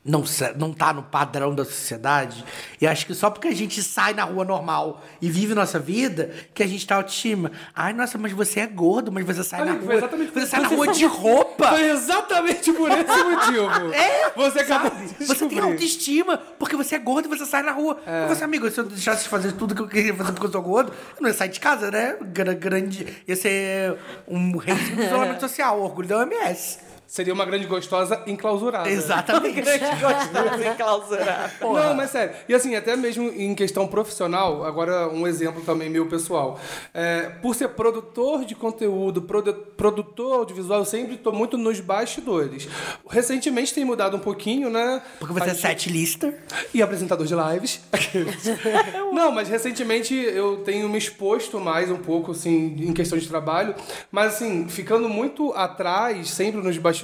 [0.04, 0.24] não,
[0.58, 2.44] não tá no padrão da sociedade
[2.82, 6.32] e acho que só porque a gente sai na rua normal e vive nossa vida
[6.54, 7.52] que a gente tá autoestima.
[7.76, 10.10] Ai, nossa, mas você é gordo, mas você sai Olha, na rua.
[10.34, 11.70] Você sai na rua de roupa.
[11.96, 13.94] Exatamente por esse motivo.
[13.94, 17.72] É, Você acabou de Você tem autoestima porque você é gordo e você sai na
[17.72, 18.00] rua.
[18.06, 18.28] É.
[18.28, 20.62] Você, amigo, se eu deixasse de fazer tudo que eu queria fazer porque eu sou
[20.62, 22.18] gordo, eu não ia sair de casa, né?
[22.34, 23.24] Gra- Grande.
[23.28, 26.80] Ia ser um rei do isolamento social, orgulho da OMS.
[27.08, 28.90] Seria uma grande gostosa enclausurada.
[28.90, 29.62] Exatamente.
[31.62, 32.36] Não, mas sério.
[32.50, 36.60] E assim, até mesmo em questão profissional, agora um exemplo também meu pessoal.
[36.94, 42.68] É, por ser produtor de conteúdo, produ- produtor audiovisual, eu sempre estou muito nos bastidores.
[43.10, 45.02] Recentemente tem mudado um pouquinho, né?
[45.20, 46.40] Porque você A é gente- set lister.
[46.74, 47.82] e apresentador de lives.
[49.14, 53.76] Não, mas recentemente eu tenho me exposto mais um pouco, assim, em questão de trabalho.
[54.12, 56.95] Mas, assim, ficando muito atrás, sempre nos bastidores,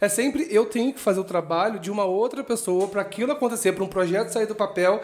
[0.00, 3.72] é sempre eu tenho que fazer o trabalho de uma outra pessoa para aquilo acontecer,
[3.72, 5.00] para um projeto sair do papel.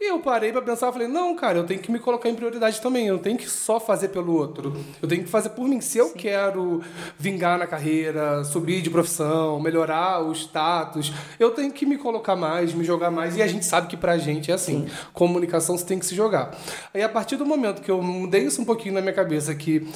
[0.00, 2.80] E eu parei para pensar, falei, não, cara, eu tenho que me colocar em prioridade
[2.80, 3.08] também.
[3.08, 4.76] Eu não tenho que só fazer pelo outro.
[5.02, 5.80] Eu tenho que fazer por mim.
[5.80, 6.80] Se eu quero
[7.18, 12.72] vingar na carreira, subir de profissão, melhorar o status, eu tenho que me colocar mais,
[12.72, 13.36] me jogar mais.
[13.36, 14.86] E a gente sabe que pra gente é assim.
[15.12, 16.56] Comunicação você tem que se jogar.
[16.94, 19.88] Aí a partir do momento que eu mudei isso um pouquinho na minha cabeça, que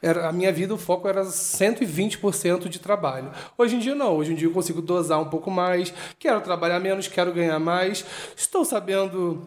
[0.00, 3.09] era, a minha vida, o foco era 120% de trabalho.
[3.56, 4.16] Hoje em dia não.
[4.16, 5.92] Hoje em dia eu consigo dosar um pouco mais.
[6.18, 8.04] Quero trabalhar menos, quero ganhar mais.
[8.36, 9.42] Estou sabendo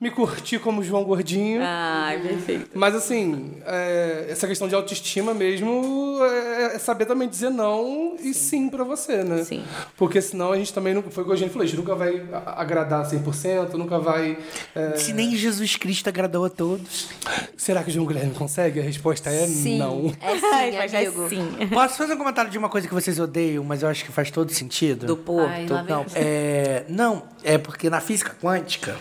[0.00, 1.60] me curtir como João Gordinho.
[1.64, 2.70] Ai, perfeito.
[2.74, 8.32] Mas assim, é, essa questão de autoestima mesmo é, é saber também dizer não e
[8.34, 9.44] sim pra você, né?
[9.44, 9.64] Sim.
[9.96, 11.94] Porque senão a gente também, não- foi o que a gente falou, a gente nunca
[11.94, 14.38] vai agradar 100%, nunca vai...
[14.74, 17.08] é, Se nem Jesus Cristo agradou a todos.
[17.56, 18.80] será que o João Guilherme consegue?
[18.80, 19.78] A resposta é Sim.
[19.78, 20.12] não.
[20.20, 21.28] É sim, é amigo.
[21.28, 21.48] sim.
[21.72, 24.30] Posso fazer um comentário de uma coisa que vocês odeiam, mas eu acho que faz
[24.30, 25.06] todo sentido?
[25.06, 25.50] Do Porto.
[25.50, 28.96] Ai, Não, é, não, é porque na física quântica.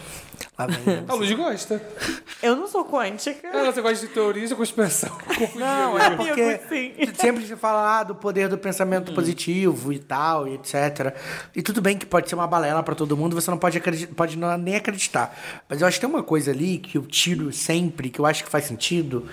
[0.66, 1.82] Vem, A Luz gosta.
[2.42, 3.48] Eu não sou quântica.
[3.54, 5.16] Ah, você gosta de teoria de conspiração.
[5.56, 6.60] Não, é porque
[7.16, 11.16] sempre se fala ah, do poder do pensamento positivo e tal, e etc.
[11.56, 14.14] E tudo bem que pode ser uma balela pra todo mundo, você não pode, acreditar,
[14.16, 15.38] pode não, nem acreditar.
[15.70, 18.44] Mas eu acho que tem uma coisa ali que eu tiro sempre, que eu acho
[18.44, 19.28] que faz sentido,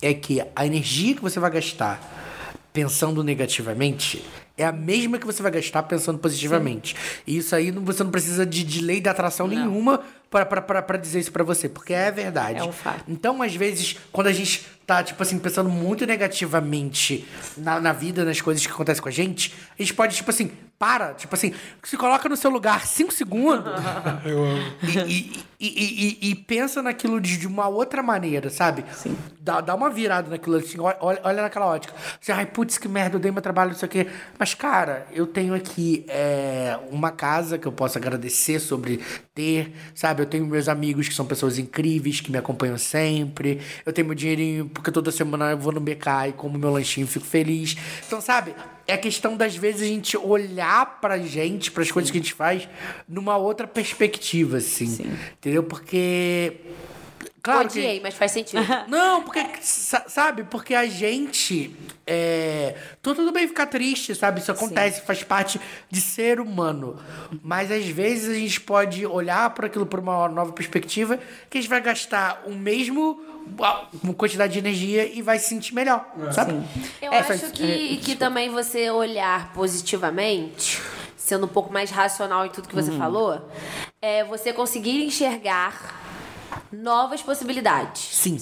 [0.00, 2.19] é que a energia que você vai gastar
[2.72, 4.24] pensando negativamente
[4.56, 6.94] é a mesma que você vai gastar pensando positivamente.
[7.26, 10.60] E isso aí não- você não precisa de, de lei da atração nenhuma pra, pra,
[10.60, 12.58] pra, pra dizer isso pra você, porque é verdade.
[12.58, 13.04] É um fato.
[13.08, 17.24] Então, às vezes, quando a gente tá, tipo assim, pensando muito negativamente
[17.56, 20.50] na, na vida, nas coisas que acontecem com a gente, a gente pode, tipo assim,
[20.80, 21.52] para, tipo assim,
[21.84, 23.70] se coloca no seu lugar cinco segundos
[25.06, 28.82] e, e, e, e- e pensa naquilo de, de uma outra maneira, sabe?
[28.94, 29.14] Sim.
[29.38, 31.92] Dá, dá uma virada naquilo, assim, olha, olha naquela ótica.
[32.18, 34.06] Você, ai, putz, que merda, eu dei meu trabalho, não sei o quê.
[34.38, 39.00] Mas, cara, eu tenho aqui é, uma casa que eu posso agradecer sobre
[39.34, 40.22] ter, sabe?
[40.22, 43.60] Eu tenho meus amigos que são pessoas incríveis, que me acompanham sempre.
[43.84, 47.06] Eu tenho meu dinheirinho, porque toda semana eu vou no BK e como meu lanchinho,
[47.06, 47.76] fico feliz.
[48.06, 48.54] Então, sabe?
[48.90, 52.34] É a questão das vezes a gente olhar pra gente, pras coisas que a gente
[52.34, 52.68] faz,
[53.08, 55.16] numa outra perspectiva, assim.
[55.34, 55.62] Entendeu?
[55.62, 56.54] Porque.
[57.42, 58.62] Claro que- Odiei, mas faz sentido.
[58.88, 61.74] não, porque, sa- sabe, porque a gente.
[62.06, 64.40] É, tô tudo bem ficar triste, sabe?
[64.40, 66.98] Isso acontece, faz parte de ser humano.
[67.42, 71.18] Mas às vezes a gente pode olhar para aquilo por uma nova perspectiva,
[71.48, 73.20] que a gente vai gastar o mesmo.
[74.04, 76.52] uma quantidade de energia e vai se sentir melhor, sabe?
[77.00, 80.78] Eu É, acho faz- que, que também você olhar positivamente,
[81.16, 82.82] sendo um pouco mais racional em tudo que Uhum.
[82.82, 83.50] você falou,
[84.00, 85.72] é você conseguir enxergar
[86.72, 88.02] novas possibilidades.
[88.12, 88.36] Sim.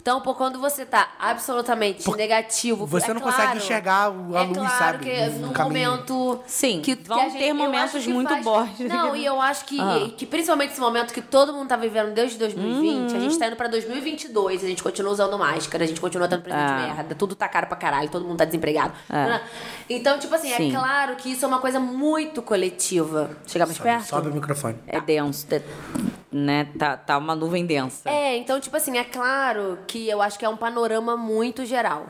[0.00, 4.40] Então, pô, quando você tá absolutamente negativo, você é não claro- consegue enxergar o- a
[4.42, 5.90] é luz, claro sabe, que no num caminho.
[5.92, 8.80] momento Sim, que, vão que a gente- ter momentos muito faz- bons.
[8.80, 10.10] Não, e eu acho que, Ah.
[10.16, 13.20] que principalmente esse momento que todo mundo tá vivendo desde 2020, a Uhum.
[13.20, 16.66] gente tá indo pra 2022, a gente continua usando máscara, a gente continua tendo presente
[16.66, 16.94] de Ah.
[16.96, 18.92] merda, tudo tá caro pra caralho, todo mundo tá desempregado.
[19.08, 19.40] É.
[19.88, 20.70] Então, tipo assim, Sim.
[20.70, 23.30] é claro que isso é uma coisa muito coletiva.
[23.46, 24.04] Chegar mais perto?
[24.08, 24.78] Sobe o microfone.
[24.88, 25.62] É denso, é-
[26.32, 26.66] né?
[26.78, 28.08] Tá, tá uma nuvem densa.
[28.10, 32.06] É, então, tipo assim, é claro que eu acho que é um panorama muito geral.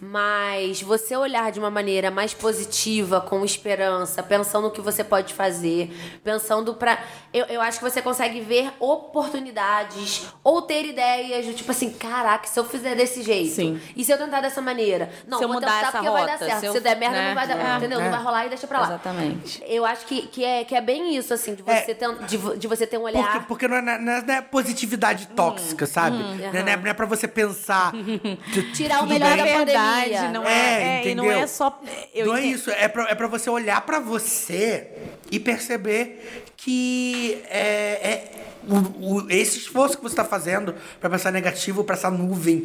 [0.00, 5.32] Mas você olhar de uma maneira mais positiva, com esperança, pensando no que você pode
[5.34, 5.90] fazer,
[6.22, 6.98] pensando pra.
[7.32, 12.46] Eu, eu acho que você consegue ver oportunidades ou ter ideias do tipo assim, caraca,
[12.46, 13.54] se eu fizer desse jeito.
[13.54, 13.80] Sim.
[13.94, 15.10] E se eu tentar dessa maneira?
[15.26, 16.60] Não, Se eu vou mudar tentar essa porque vai dar rota, certo.
[16.60, 17.28] se eu- Se, der merda, né?
[17.28, 17.56] não vai dar.
[17.58, 18.00] É, entendeu?
[18.00, 18.04] é.
[18.04, 18.86] Não vai rolar e deixa pra lá.
[18.86, 19.62] Exatamente.
[19.66, 22.68] Eu acho que, que, é, que é bem isso, assim, de você, ter, de, de
[22.68, 23.32] você ter um olhar.
[23.32, 26.16] Porque, porque não, é, não é- não é positividade tóxica, sabe?
[26.18, 27.92] não, é, não é- não é pra você pensar.
[28.74, 29.38] Tirar o melhor bem.
[29.38, 30.30] da verdade, pandemia.
[30.32, 31.80] não É, é, é, e não é só.
[32.14, 34.88] Eu não é isso, é pra, é pra você olhar pra você
[35.30, 37.60] e perceber que é,
[38.02, 42.64] é o- o- esse esforço que você tá fazendo pra pensar negativo, pra essa nuvem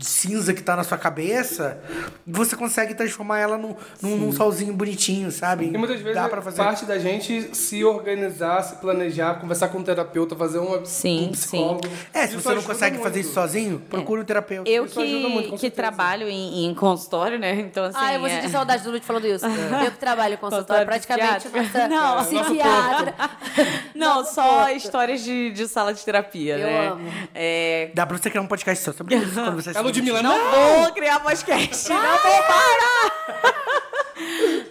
[0.00, 1.78] cinza que tá na sua cabeça,
[2.26, 5.66] você consegue transformar ela num, num, num solzinho bonitinho, sabe?
[5.66, 6.56] E muitas vezes Dá pra fazer.
[6.62, 11.32] parte da gente se organizar, se planejar, conversar com um terapeuta, fazer uma, Sim, um
[11.32, 11.88] psicólogo.
[12.12, 13.04] É, se Isso você não consegue muito.
[13.08, 14.68] fazer isso sozinho, procure um terapeuta.
[14.68, 17.54] Eu Isso ajuda muito, que, que trabalho em, em consultório, né?
[17.60, 17.98] Então, assim.
[18.00, 19.44] Ah, eu vou é- sentir saudade do Lute falando isso.
[19.88, 21.88] Eu que trabalho em consultório, Consultório praticamente psiquiátrico.
[21.94, 22.44] nossa Não.
[22.44, 23.14] psiquiatra.
[23.94, 26.88] Não, Nosso só histórias de, de sala de terapia, Eu né?
[26.88, 27.12] amo.
[27.34, 30.36] É, Dá pra você criar um podcast só sobre isso quando você É Ludmilla, não
[30.36, 30.82] não!
[30.84, 31.88] vou criar podcast.
[31.88, 33.58] Não vou parar.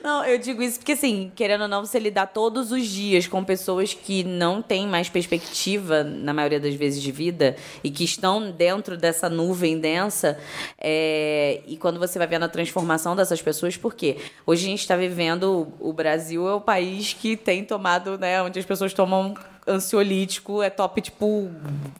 [0.03, 3.43] Não, eu digo isso porque, assim, querendo ou não, você lidar todos os dias com
[3.43, 8.51] pessoas que não têm mais perspectiva, na maioria das vezes, de vida, e que estão
[8.51, 10.37] dentro dessa nuvem densa,
[10.79, 14.17] é, e quando você vai vendo a transformação dessas pessoas, por quê?
[14.45, 18.59] Hoje a gente está vivendo, o Brasil é o país que tem tomado, né, onde
[18.59, 19.33] as pessoas tomam
[19.67, 21.49] ansiolítico, é top, tipo,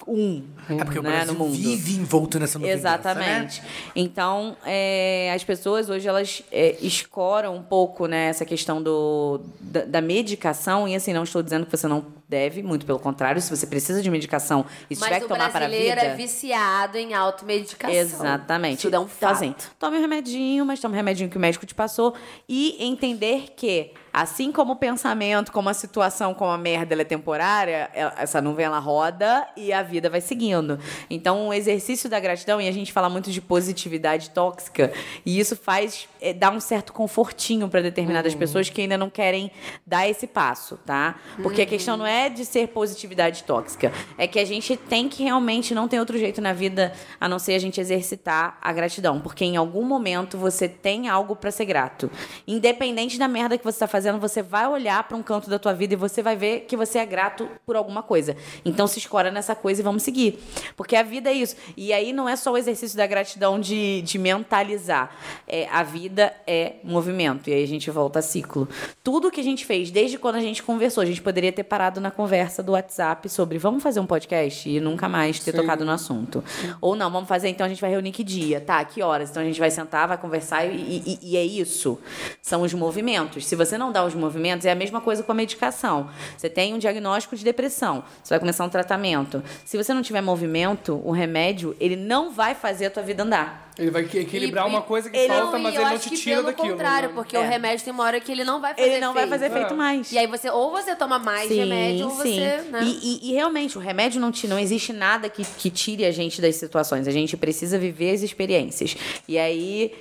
[0.07, 1.53] um, É porque o né, Brasil no mundo.
[1.55, 2.74] vive envolto nessa densa, né?
[2.80, 3.61] Exatamente.
[3.95, 9.86] Então, é, as pessoas hoje elas é, escoram um pouco né, essa questão do, da,
[9.86, 10.88] da medicação.
[10.88, 14.02] E assim, não estou dizendo que você não deve, muito pelo contrário, se você precisa
[14.02, 16.14] de medicação e se tiver que o tomar para a brasileiro vida.
[16.14, 17.96] é viciado em automedicação.
[17.96, 18.80] Exatamente.
[18.80, 19.32] Isso é um Então, fato.
[19.32, 22.14] assim, tome um remedinho, mas tome um remedinho que o médico te passou.
[22.48, 27.06] E entender que, assim como o pensamento, como a situação, como a merda ela é
[27.06, 30.80] temporária, ela- essa nuvem ela roda e a vida vai seguindo.
[31.10, 34.92] Então, o exercício da gratidão, e a gente fala muito de positividade tóxica,
[35.26, 38.40] e isso faz é, dar um certo confortinho para determinadas Uhum.
[38.40, 39.52] pessoas que ainda não querem
[39.86, 41.16] dar esse passo, tá?
[41.44, 45.24] Porque a questão não é de ser positividade tóxica, é que a gente tem que
[45.24, 49.22] realmente não tem outro jeito na vida a não ser a gente exercitar a gratidão,
[49.22, 52.09] porque em algum momento você tem algo para ser grato.
[52.47, 55.74] Independente da merda que você tá fazendo, você vai olhar para um canto da tua
[55.74, 58.36] vida e você vai ver que você é grato por alguma coisa.
[58.65, 60.39] Então se escora nessa coisa e vamos seguir.
[60.76, 61.55] Porque a vida é isso.
[61.76, 65.15] E aí não é só o exercício da gratidão de, de mentalizar.
[65.47, 67.49] É, a vida é movimento.
[67.49, 68.68] E aí a gente volta a ciclo.
[69.03, 71.99] Tudo que a gente fez, desde quando a gente conversou, a gente poderia ter parado
[71.99, 75.91] na conversa do WhatsApp sobre vamos fazer um podcast e nunca mais ter tocado no
[75.91, 76.43] assunto.
[76.82, 78.84] Ou não, vamos fazer, então a gente vai reunir que dia, tá?
[78.86, 79.30] Que horas?
[79.30, 81.99] Então a gente vai sentar, vai conversar e, e- e é isso.
[82.41, 83.45] São os movimentos.
[83.45, 86.10] Se você não dá os movimentos, é a mesma coisa com a medicação.
[86.38, 89.43] Você tem um diagnóstico de depressão, você vai começar um tratamento.
[89.66, 93.66] Se você não tiver movimento, o remédio, ele não vai fazer a tua vida andar.
[93.80, 96.10] Ele vai que- equilibrar E- uma coisa que ele- falta, e mas ele não te
[96.10, 96.70] que tira pelo daquilo.
[96.72, 97.16] contrário, né?
[97.16, 97.40] porque É.
[97.40, 99.40] o remédio tem uma hora que ele não vai fazer Ele não vai efeito.
[99.42, 100.12] fazer efeito mais.
[100.12, 102.80] E aí você, ou você toma mais remédio, ou você, né?
[102.84, 106.12] E, e- e realmente, o remédio não, te, não existe nada que, que tire a
[106.12, 107.08] gente das situações.
[107.08, 108.96] A gente precisa viver as experiências.
[109.28, 109.94] E aí.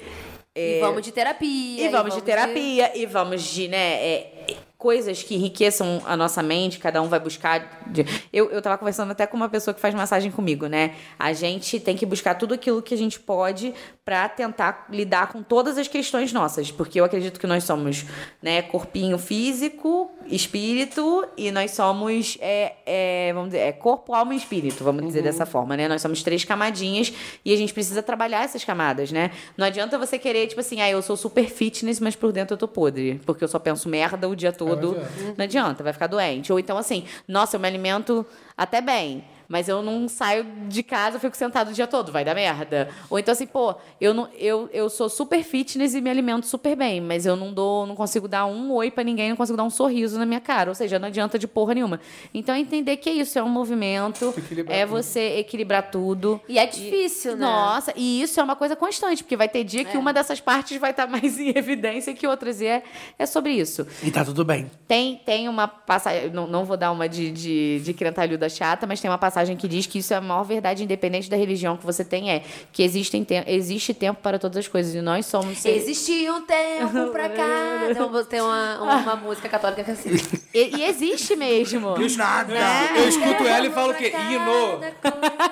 [0.59, 1.85] E vamos de terapia.
[1.85, 6.43] E vamos de terapia, e vamos de, né, é, é, coisas que enriqueçam a nossa
[6.43, 7.83] mente, cada um vai buscar.
[7.87, 10.95] de- Eu, eu tava conversando até com uma pessoa que faz massagem comigo, né?
[11.18, 13.72] A gente tem que buscar tudo aquilo que a gente pode
[14.05, 16.70] pra tentar lidar com todas as questões nossas.
[16.70, 18.05] Porque eu acredito que nós somos,
[18.43, 24.37] né, corpinho físico, espírito, e nós somos, é, é, vamos dizer, é corpo, alma e
[24.37, 25.89] espírito, vamos dizer dessa forma, né?
[25.89, 27.12] Nós somos três camadinhas
[27.45, 29.31] e a gente precisa trabalhar essas camadas, né?
[29.57, 32.59] Não adianta você querer, tipo assim, ah, eu sou super fitness, mas por dentro eu
[32.59, 34.65] tô podre, porque eu só penso merda o dia todo.
[34.72, 35.10] Adianta.
[35.36, 36.52] Não adianta, vai ficar doente.
[36.52, 38.24] Ou então, assim, nossa, eu me alimento
[38.56, 39.24] até bem.
[39.49, 42.88] Mas eu não saio de casa, eu fico sentado o dia todo, vai dar merda.
[43.09, 46.74] Ou então assim, pô, eu, não, eu, eu sou super fitness e me alimento super
[46.76, 49.64] bem, mas eu não dou, não consigo dar um oi pra ninguém, não consigo dar
[49.64, 50.70] um sorriso na minha cara.
[50.70, 52.01] Ou seja, não adianta de porra nenhuma.
[52.34, 54.34] Então entender que isso é um movimento,
[54.68, 54.90] é tudo.
[54.90, 56.40] você equilibrar tudo.
[56.49, 57.47] E é difícil, né?
[57.47, 59.84] Nossa, e isso é uma coisa constante, porque vai ter dia É.
[59.84, 62.61] que uma dessas partes vai estar mais em evidência que outras.
[62.61, 62.82] E é,
[63.18, 63.86] é sobre isso.
[64.03, 64.70] E tá tudo bem.
[64.88, 69.01] Tem, tem uma passagem, não, não vou dar uma de, de, de crentalhuda chata, mas
[69.01, 71.84] tem uma passagem que diz que isso é a maior verdade, independente da religião que
[71.84, 74.95] você tem, é que existem te existe tempo para todas as coisas.
[74.95, 75.59] E nós somos.
[75.59, 77.80] seres- Existia um tempo pra cá.
[77.95, 80.11] Tem uma, tem uma, uma música católica que é assim.
[80.55, 81.95] E, e existe mesmo.
[81.95, 82.55] Do nada.
[82.97, 84.12] Eu escuto ela e falo o quê?
[84.14, 84.80] Hino.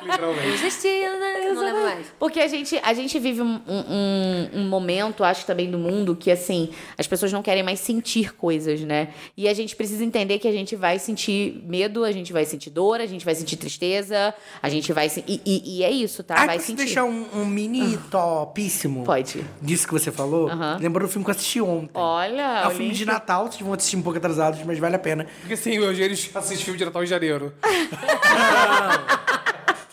[0.03, 0.49] Literalmente.
[0.49, 1.53] Existia, né?
[1.53, 2.07] Não lembro mais.
[2.18, 6.30] Porque a gente, a gente vive um, um, um momento, acho também, do mundo que,
[6.30, 9.09] assim, as pessoas não querem mais sentir coisas, né?
[9.37, 12.70] E a gente precisa entender que a gente vai sentir medo, a gente vai sentir
[12.70, 13.74] dor, a gente vai sentir tristeza,
[14.62, 15.09] a gente vai...
[15.09, 16.35] se- E, e, e é isso, tá?
[16.37, 16.85] Ah, vai posso sentir.
[16.85, 19.05] deixar um, um mini topíssimo?
[19.05, 19.45] Pode.
[19.62, 20.49] Disso que você falou?
[20.49, 20.79] Aham.
[20.81, 21.91] Lembrou do filme que eu assisti ontem.
[21.95, 23.05] Olha, É um o filme de.
[23.05, 25.27] Natal, vocês vão assistir um pouco atrasados, mas vale a pena.
[25.41, 27.53] Porque sim, hoje eles assistem filme de Natal em janeiro.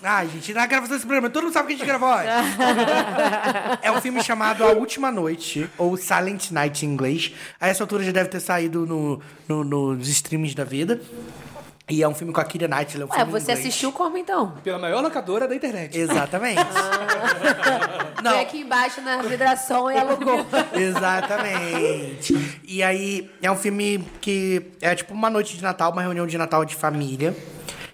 [0.04, 2.26] Ai, gente, na gravação desse programa, todo mundo sabe que a gente gravou hoje.
[3.84, 7.32] é um filme chamado A Última Noite, ou Silent Night em inglês.
[7.60, 11.00] A essa altura já deve ter saído no, no- nos streams da vida.
[11.92, 13.02] E é um filme com a Kira Knightley.
[13.02, 13.60] É um Ué, filme você inglês.
[13.60, 14.54] assistiu como então?
[14.64, 15.98] Pela maior locadora da internet.
[15.98, 16.62] Exatamente.
[18.24, 20.46] Foi aqui embaixo na vidração e alugou.
[20.74, 22.34] Exatamente.
[22.64, 26.38] E aí, é um filme que é tipo uma noite de Natal, uma reunião de
[26.38, 27.36] Natal de família.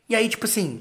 [0.07, 0.79] E aí, tipo assim,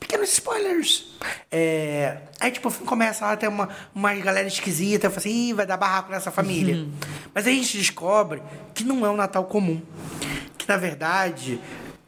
[0.00, 1.18] pequenos spoilers.
[1.52, 5.50] É, aí, tipo, o filme começa lá, tem uma, uma galera esquisita, eu falo assim,
[5.50, 6.86] Ih, vai dar barraco nessa família.
[7.34, 8.42] Mas aí a gente descobre
[8.72, 9.82] que não é um Natal comum.
[10.56, 11.60] Que, na verdade,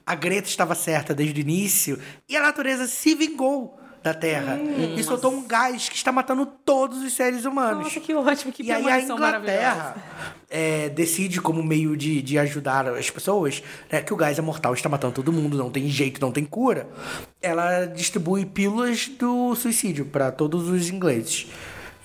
[0.07, 1.99] a Greta estava certa desde o início
[2.29, 3.77] e a natureza se vingou
[4.07, 4.57] da Terra.
[4.97, 7.85] e soltou um gás que está matando todos os seres humanos.
[7.85, 9.01] Nossa, que ótimo, que E aí a.
[9.01, 9.97] Inglaterra
[10.49, 14.75] é, decide como meio de, de ajudar as pessoas, né, que o gás é mortal,
[14.75, 16.89] está matando todo mundo, não tem jeito, não tem cura.
[17.43, 21.49] Ela distribui pílulas do suicídio para todos os ingleses.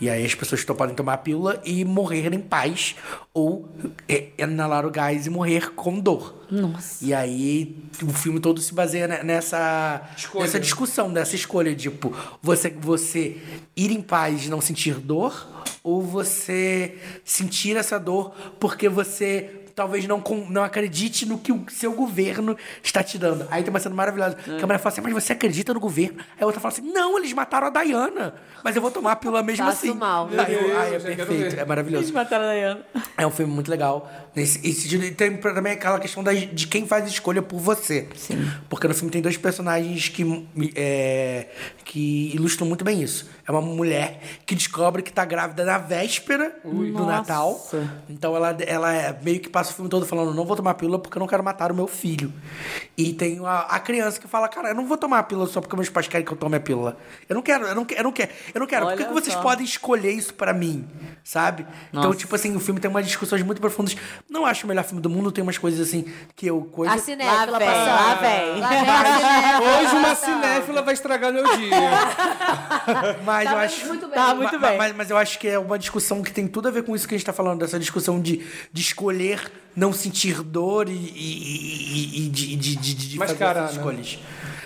[0.01, 2.95] E aí as pessoas podem tomar a pílula e morrer em paz
[3.33, 3.69] ou
[4.09, 6.43] é, inalar o gás e morrer com dor.
[6.49, 7.05] Nossa.
[7.05, 10.43] E aí o filme todo se baseia ne- nessa, Escolha.
[10.43, 13.37] nessa discussão, dessa escolha, tipo, você, você
[13.77, 15.47] ir em paz e não sentir dor,
[15.83, 21.65] ou você sentir essa dor porque você talvez não, com- não acredite no que o
[21.69, 23.47] seu governo está te dando.
[23.49, 24.35] Aí tem uma cena maravilhosa.
[24.35, 26.19] Que a mulher fala assim, mas você acredita no governo?
[26.37, 28.35] Aí a outra fala assim, não, eles mataram a Diana.
[28.63, 29.97] Mas eu vou tomar a pílula mesmo Faço assim.
[29.97, 30.29] mal.
[30.37, 32.03] Aí, eu- Meu aí é perfeito, é maravilhoso.
[32.03, 32.85] Eles mataram a Diana.
[33.17, 34.09] É um filme muito legal.
[34.35, 38.07] Nesse, esse sentido, e tem também aquela questão da- de quem faz escolha por você.
[38.15, 38.47] Sim.
[38.69, 41.47] Porque no filme tem dois personagens que, é,
[41.83, 43.29] que ilustram muito bem isso.
[43.47, 47.05] É uma mulher que descobre que tá grávida na véspera do Nossa.
[47.05, 47.67] Natal.
[48.07, 50.99] Então ela, ela é- meio que passa o filme todo falando: não vou tomar pílula
[50.99, 52.31] porque eu não quero matar o meu filho.
[52.97, 55.59] E tem a, a criança que fala: cara, eu não vou tomar a pílula só
[55.61, 56.97] porque meus pais querem que eu tome a pílula.
[57.27, 58.31] Eu não quero, eu não, quero- eu não quero.
[58.53, 58.85] Eu não quero.
[58.87, 60.87] Por que, que vocês podem escolher isso pra mim?
[61.23, 61.65] Sabe?
[61.89, 62.17] Então, Nossa.
[62.17, 63.95] tipo assim, o filme tem umas discussões muito profundas.
[64.29, 66.05] Não acho o melhor filme do mundo, tem umas coisas assim
[66.35, 66.61] que eu.
[66.63, 66.93] Coisa...
[66.93, 67.85] A cinéfila Lá passando.
[67.87, 68.59] lá vem.
[68.59, 71.69] Lá vem Hoje uma cinéfila vai estragar meu dia.
[73.25, 73.85] Mas Tá eu acho.
[73.87, 74.15] muito bem.
[74.15, 74.77] Tá muito bem.
[74.77, 77.07] Mas, mas eu acho que é uma discussão que tem tudo a ver com isso
[77.07, 80.95] que a gente tá falando, dessa discussão de, de escolher não sentir dor e, e,
[80.95, 83.81] e- e de, de, de, de fazer Mascarar, essas né?
[83.81, 84.19] escolhas.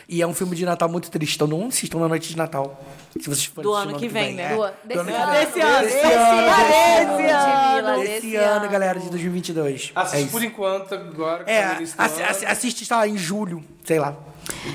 [0.07, 2.79] E é um filme de Natal muito triste, então não assistam na noite de Natal.
[3.19, 4.43] Se vocês forem Do assistir ano no que vem, né?
[4.43, 5.31] É, Do- do desse ano que ano.
[5.31, 5.45] vem.
[5.45, 5.85] Desse ano.
[5.85, 7.99] Desse Esse ano, desse ano.
[8.03, 9.91] Desse ano, galera, de 2022.
[9.95, 10.31] é Assiste isso.
[10.31, 11.39] por enquanto, agora.
[11.39, 14.15] que tá É, do assi- assiste, sei lá, em julho, sei lá.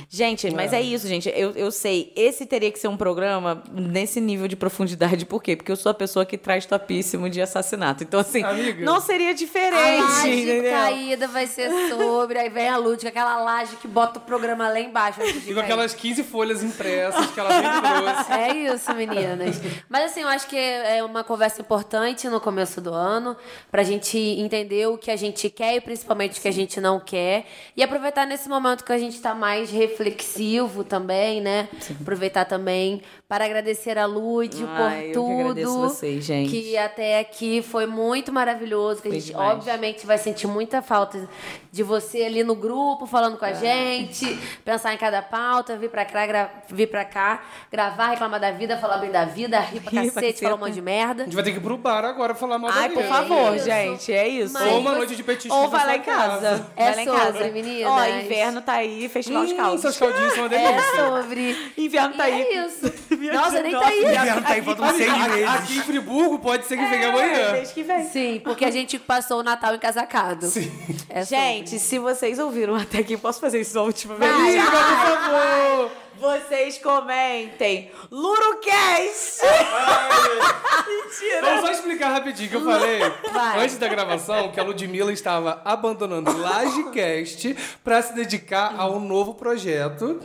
[0.09, 1.33] Gente, mas é isso, gente.
[1.35, 5.25] Eu, eu sei, esse teria que ser um programa nesse nível de profundidade.
[5.25, 5.57] Por quê?
[5.57, 8.03] Porque eu sou a pessoa que traz topíssimo de assassinato.
[8.03, 8.85] Então, assim, Amiga.
[8.85, 10.73] não seria A diferente, laje entendeu?
[10.73, 14.81] caída vai ser sobre, aí vem a com aquela laje que bota o programa lá
[14.81, 15.21] embaixo.
[15.23, 18.33] E com aquelas 15 folhas impressas que ela sempre trouxe.
[18.33, 19.61] É isso, meninas.
[19.89, 23.37] Mas assim, eu acho que é uma conversa importante no começo do ano,
[23.71, 26.99] pra gente entender o que a gente quer e principalmente o que a gente não
[26.99, 27.47] quer.
[27.77, 31.69] E aproveitar nesse momento que a gente tá mais reflexivo também, né?
[32.01, 35.41] Aproveitar também para agradecer a Lud Ai, por eu que tudo.
[35.41, 36.51] agradeço vocês, gente.
[36.51, 39.03] Que até aqui foi muito maravilhoso.
[39.03, 39.53] Que a gente, demais.
[39.53, 41.29] obviamente, vai sentir muita falta
[41.71, 43.39] de você ali no grupo, falando É.
[43.39, 44.27] com a gente,
[44.65, 48.77] pensar em cada pauta, vir pra cá, gra- vir pra cá, gravar, reclamar da vida,
[48.79, 51.23] falar bem da vida, rir pra Rir cacete, falar um monte de merda.
[51.23, 53.15] A gente vai ter que ir pro bar agora falar mal da Ai, por vida.
[53.15, 53.65] favor, isso.
[53.65, 54.55] gente, é isso.
[54.55, 56.67] Mas Ou uma noite de petisco Ou vai lá em casa.
[56.77, 57.51] É vai lá em sobre, casa.
[57.53, 57.91] meninas.
[57.93, 59.81] Ó, inverno tá aí, festival Hum, calças.
[59.81, 60.97] seus caldinhos são uma É delícia.
[60.97, 61.73] sobre.
[61.79, 62.43] Inverno tá aí.
[62.43, 62.93] é isso.
[63.33, 64.01] Nossa, nem tá aí.
[64.05, 65.49] Inverno tá aí, faltam seis Aqui- meses.
[65.49, 67.53] Aqui em Friburgo pode ser que venha É, amanhã.
[67.53, 68.05] mês que vem.
[68.09, 70.47] Sim, porque a gente passou o Natal encasacado.
[70.47, 70.71] Sim.
[71.09, 71.25] É.
[71.25, 74.31] Gente, se vocês ouviram até aqui, posso fazer isso a última vez?
[74.33, 75.91] Amiga, por favor.
[76.21, 77.91] Vocês comentem.
[78.11, 79.41] Lurucast!
[80.87, 81.41] Mentira!
[81.41, 82.99] Vamos só explicar rapidinho que eu falei
[83.33, 83.65] Vai.
[83.65, 89.01] antes da gravação que a Ludmilla estava abandonando o Lagecast para se dedicar a um
[89.01, 90.21] novo projeto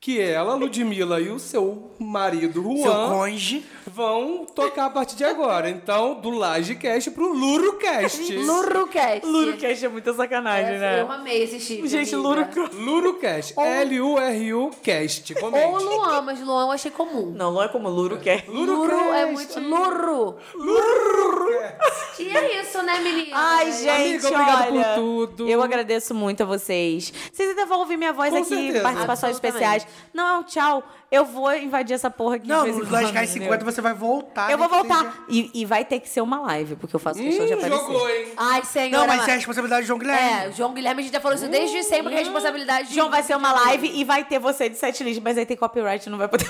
[0.00, 3.64] que ela, Ludmilla e o seu marido Seu Juan conge.
[3.86, 5.68] vão tocar a partir de agora.
[5.70, 8.32] Então, do Lagecast pro Lurucast.
[8.36, 9.26] Lurucast.
[9.26, 11.00] Lurucast é muita sacanagem, É, né?
[11.00, 11.88] Eu amei esse chifre.
[11.88, 12.28] Gente, amiga.
[12.28, 13.54] Lurucast.
[13.54, 15.34] Lurucast.
[15.40, 15.44] Cast.
[15.44, 15.84] Ou Comente.
[15.84, 17.32] Luan, mas Luan eu achei comum.
[17.34, 18.48] Não, não é como Lurucast.
[18.50, 19.60] Luru é muito.
[19.60, 20.38] Luru.
[22.18, 23.28] E é isso, né, menina?
[23.32, 25.48] Ai, gente, Amiga, obrigado por olha, tudo.
[25.48, 27.12] Eu agradeço muito a vocês.
[27.32, 28.80] Vocês ainda vão ouvir minha voz Com aqui, certeza.
[28.80, 29.86] participações especiais.
[30.12, 30.82] Não, tchau.
[31.10, 33.52] Eu vou invadir essa porra aqui Não, de vez em no quando, Lodcast entendeu?
[33.54, 34.50] 50 você vai voltar.
[34.50, 34.98] Eu vou voltar.
[34.98, 37.56] seja- E, e vai ter que ser uma live, porque eu faço questão de Hum,
[37.56, 37.78] aparecer.
[37.82, 38.26] jogou, hein?
[38.36, 38.90] Ai, senhora.
[38.98, 40.44] Não, mas ma- isso é a responsabilidade do João Guilherme.
[40.44, 42.94] É, o João Guilherme, a gente já falou isso desde sempre, que é responsabilidade de...
[42.94, 45.56] João vai ser uma live e vai ter você de sete list, mas aí tem
[45.56, 46.46] copyright, não vai poder.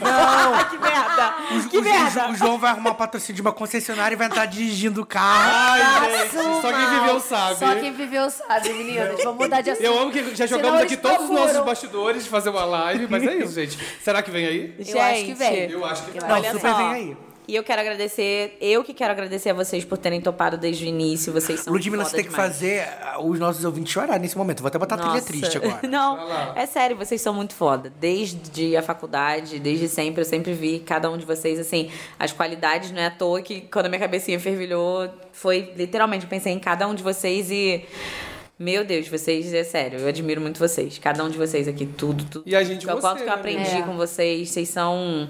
[0.00, 0.64] Não!
[0.68, 1.34] que merda!
[1.70, 2.28] que o, merda!
[2.28, 5.50] O, o João vai arrumar patrocínio de uma concessionária e vai entrar dirigindo o carro.
[5.54, 6.32] Ai, gente,
[6.62, 7.58] só quem viveu sabe.
[7.58, 9.22] Só quem viveu sabe, meninas.
[9.22, 9.84] Vamos mudar de assunto.
[9.84, 13.22] Eu amo que já jogamos aqui todos os nossos bastidores de fazer uma live, mas
[13.22, 13.78] é isso, gente.
[14.02, 14.74] Será que vem aí?
[14.78, 15.70] Eu acho que vem.
[15.70, 16.76] Eu acho que Eu Não, Olha super só.
[16.76, 17.16] vem aí.
[17.46, 20.88] E eu quero agradecer, eu que quero agradecer a vocês por terem topado desde o
[20.88, 21.32] início.
[21.32, 22.52] Vocês são Ludmilla, foda você tem que demais.
[22.52, 24.60] fazer ah, os nossos ouvintes chorar nesse momento.
[24.60, 25.26] Vou até botar trilha Nossa.
[25.26, 25.80] triste agora.
[25.88, 27.92] Não, é sério, vocês são muito foda.
[27.98, 32.92] Desde a faculdade, desde sempre, eu sempre vi cada um de vocês, assim, as qualidades,
[32.92, 36.60] não é à toa que quando a minha cabecinha fervilhou, foi literalmente, eu pensei em
[36.60, 37.84] cada um de vocês e.
[38.58, 40.96] Meu Deus, vocês, é sério, eu admiro muito vocês.
[40.98, 42.44] Cada um de vocês aqui, tudo, tudo.
[42.46, 45.28] E a gente O você, quanto que eu né, aprendi com vocês, vocês são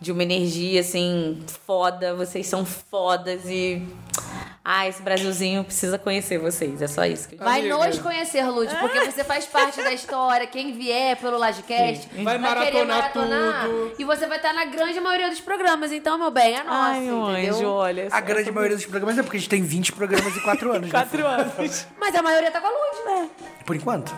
[0.00, 2.14] de uma energia, assim, foda.
[2.14, 3.82] Vocês são fodas e.
[4.68, 6.82] Ah, esse Brasilzinho precisa conhecer vocês.
[6.82, 10.44] É só isso que eu Vai nos conhecer, Lud, porque você faz parte da história.
[10.48, 13.92] Quem vier pelo Lagecast Vai querer maratonar tudo.
[13.96, 15.92] E você vai estar na grande maioria dos programas.
[15.92, 17.54] Então, meu bem, é nossa, Ai, meu entendeu?
[17.54, 18.08] anjo, olha.
[18.10, 20.88] A grande maioria dos programas é porque a gente tem 20 programas em 4 anos.
[20.88, 20.90] né?
[20.98, 21.86] Quatro anos.
[22.00, 23.30] Mas a maioria tá com a Lud.
[23.64, 24.12] Por enquanto.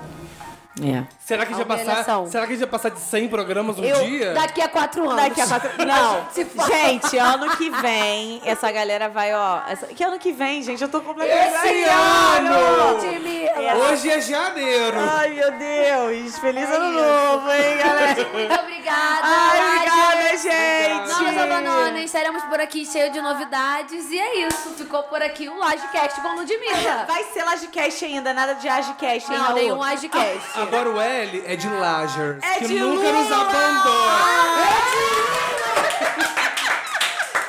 [0.83, 1.05] É.
[1.19, 3.79] Será que, a gente vai passar, será que a gente vai passar de 100 programas
[3.79, 4.33] um Eu, dia?
[4.33, 5.23] daqui a quatro anos.
[5.23, 5.71] Daqui a quatro.
[5.85, 6.27] Não,
[6.67, 9.61] gente, ano que vem, essa galera vai, ó.
[9.69, 10.83] essa- Que ano que vem, gente?
[10.83, 11.55] Eu tô completamente.
[11.55, 12.95] Esse ano!
[12.95, 13.75] Ludmilla.
[13.91, 14.97] Hoje é janeiro.
[14.99, 16.39] Ai, meu Deus.
[16.39, 18.15] Feliz ano novo, hein, galera?
[18.33, 19.21] Muito obrigada.
[19.23, 21.09] Ai, obrigada, gente.
[21.13, 24.11] Não nos abandonem, estaremos por aqui cheio de novidades.
[24.11, 27.05] E é isso, ficou por aqui o Lagecast com Ludmilla.
[27.07, 30.59] Vai ser Lagecast ainda, nada de Agicast, hein, Não, nenhum Lagecast.
[30.69, 33.41] Agora o L é de Lagers, É que de nunca nos Lula!
[33.41, 34.19] abandona.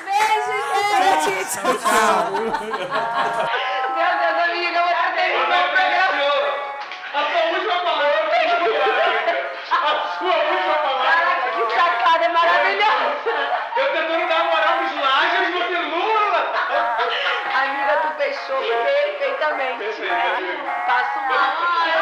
[0.06, 0.56] Beijo,
[1.26, 1.52] gente.
[1.52, 2.32] Tchau, tchau.
[2.32, 2.52] Meu
[4.20, 5.30] Deus, amiga, você tem
[7.14, 8.16] A sua última palavra.
[9.70, 9.84] A
[10.18, 11.32] sua última palavra.
[11.52, 13.36] Que sacada é maravilhosa.
[13.76, 16.42] Eu tentando dar moral pros Lagers, você Lula.
[17.54, 19.84] Amiga, tu fechou perfeitamente.
[20.88, 22.00] Passa uma hora,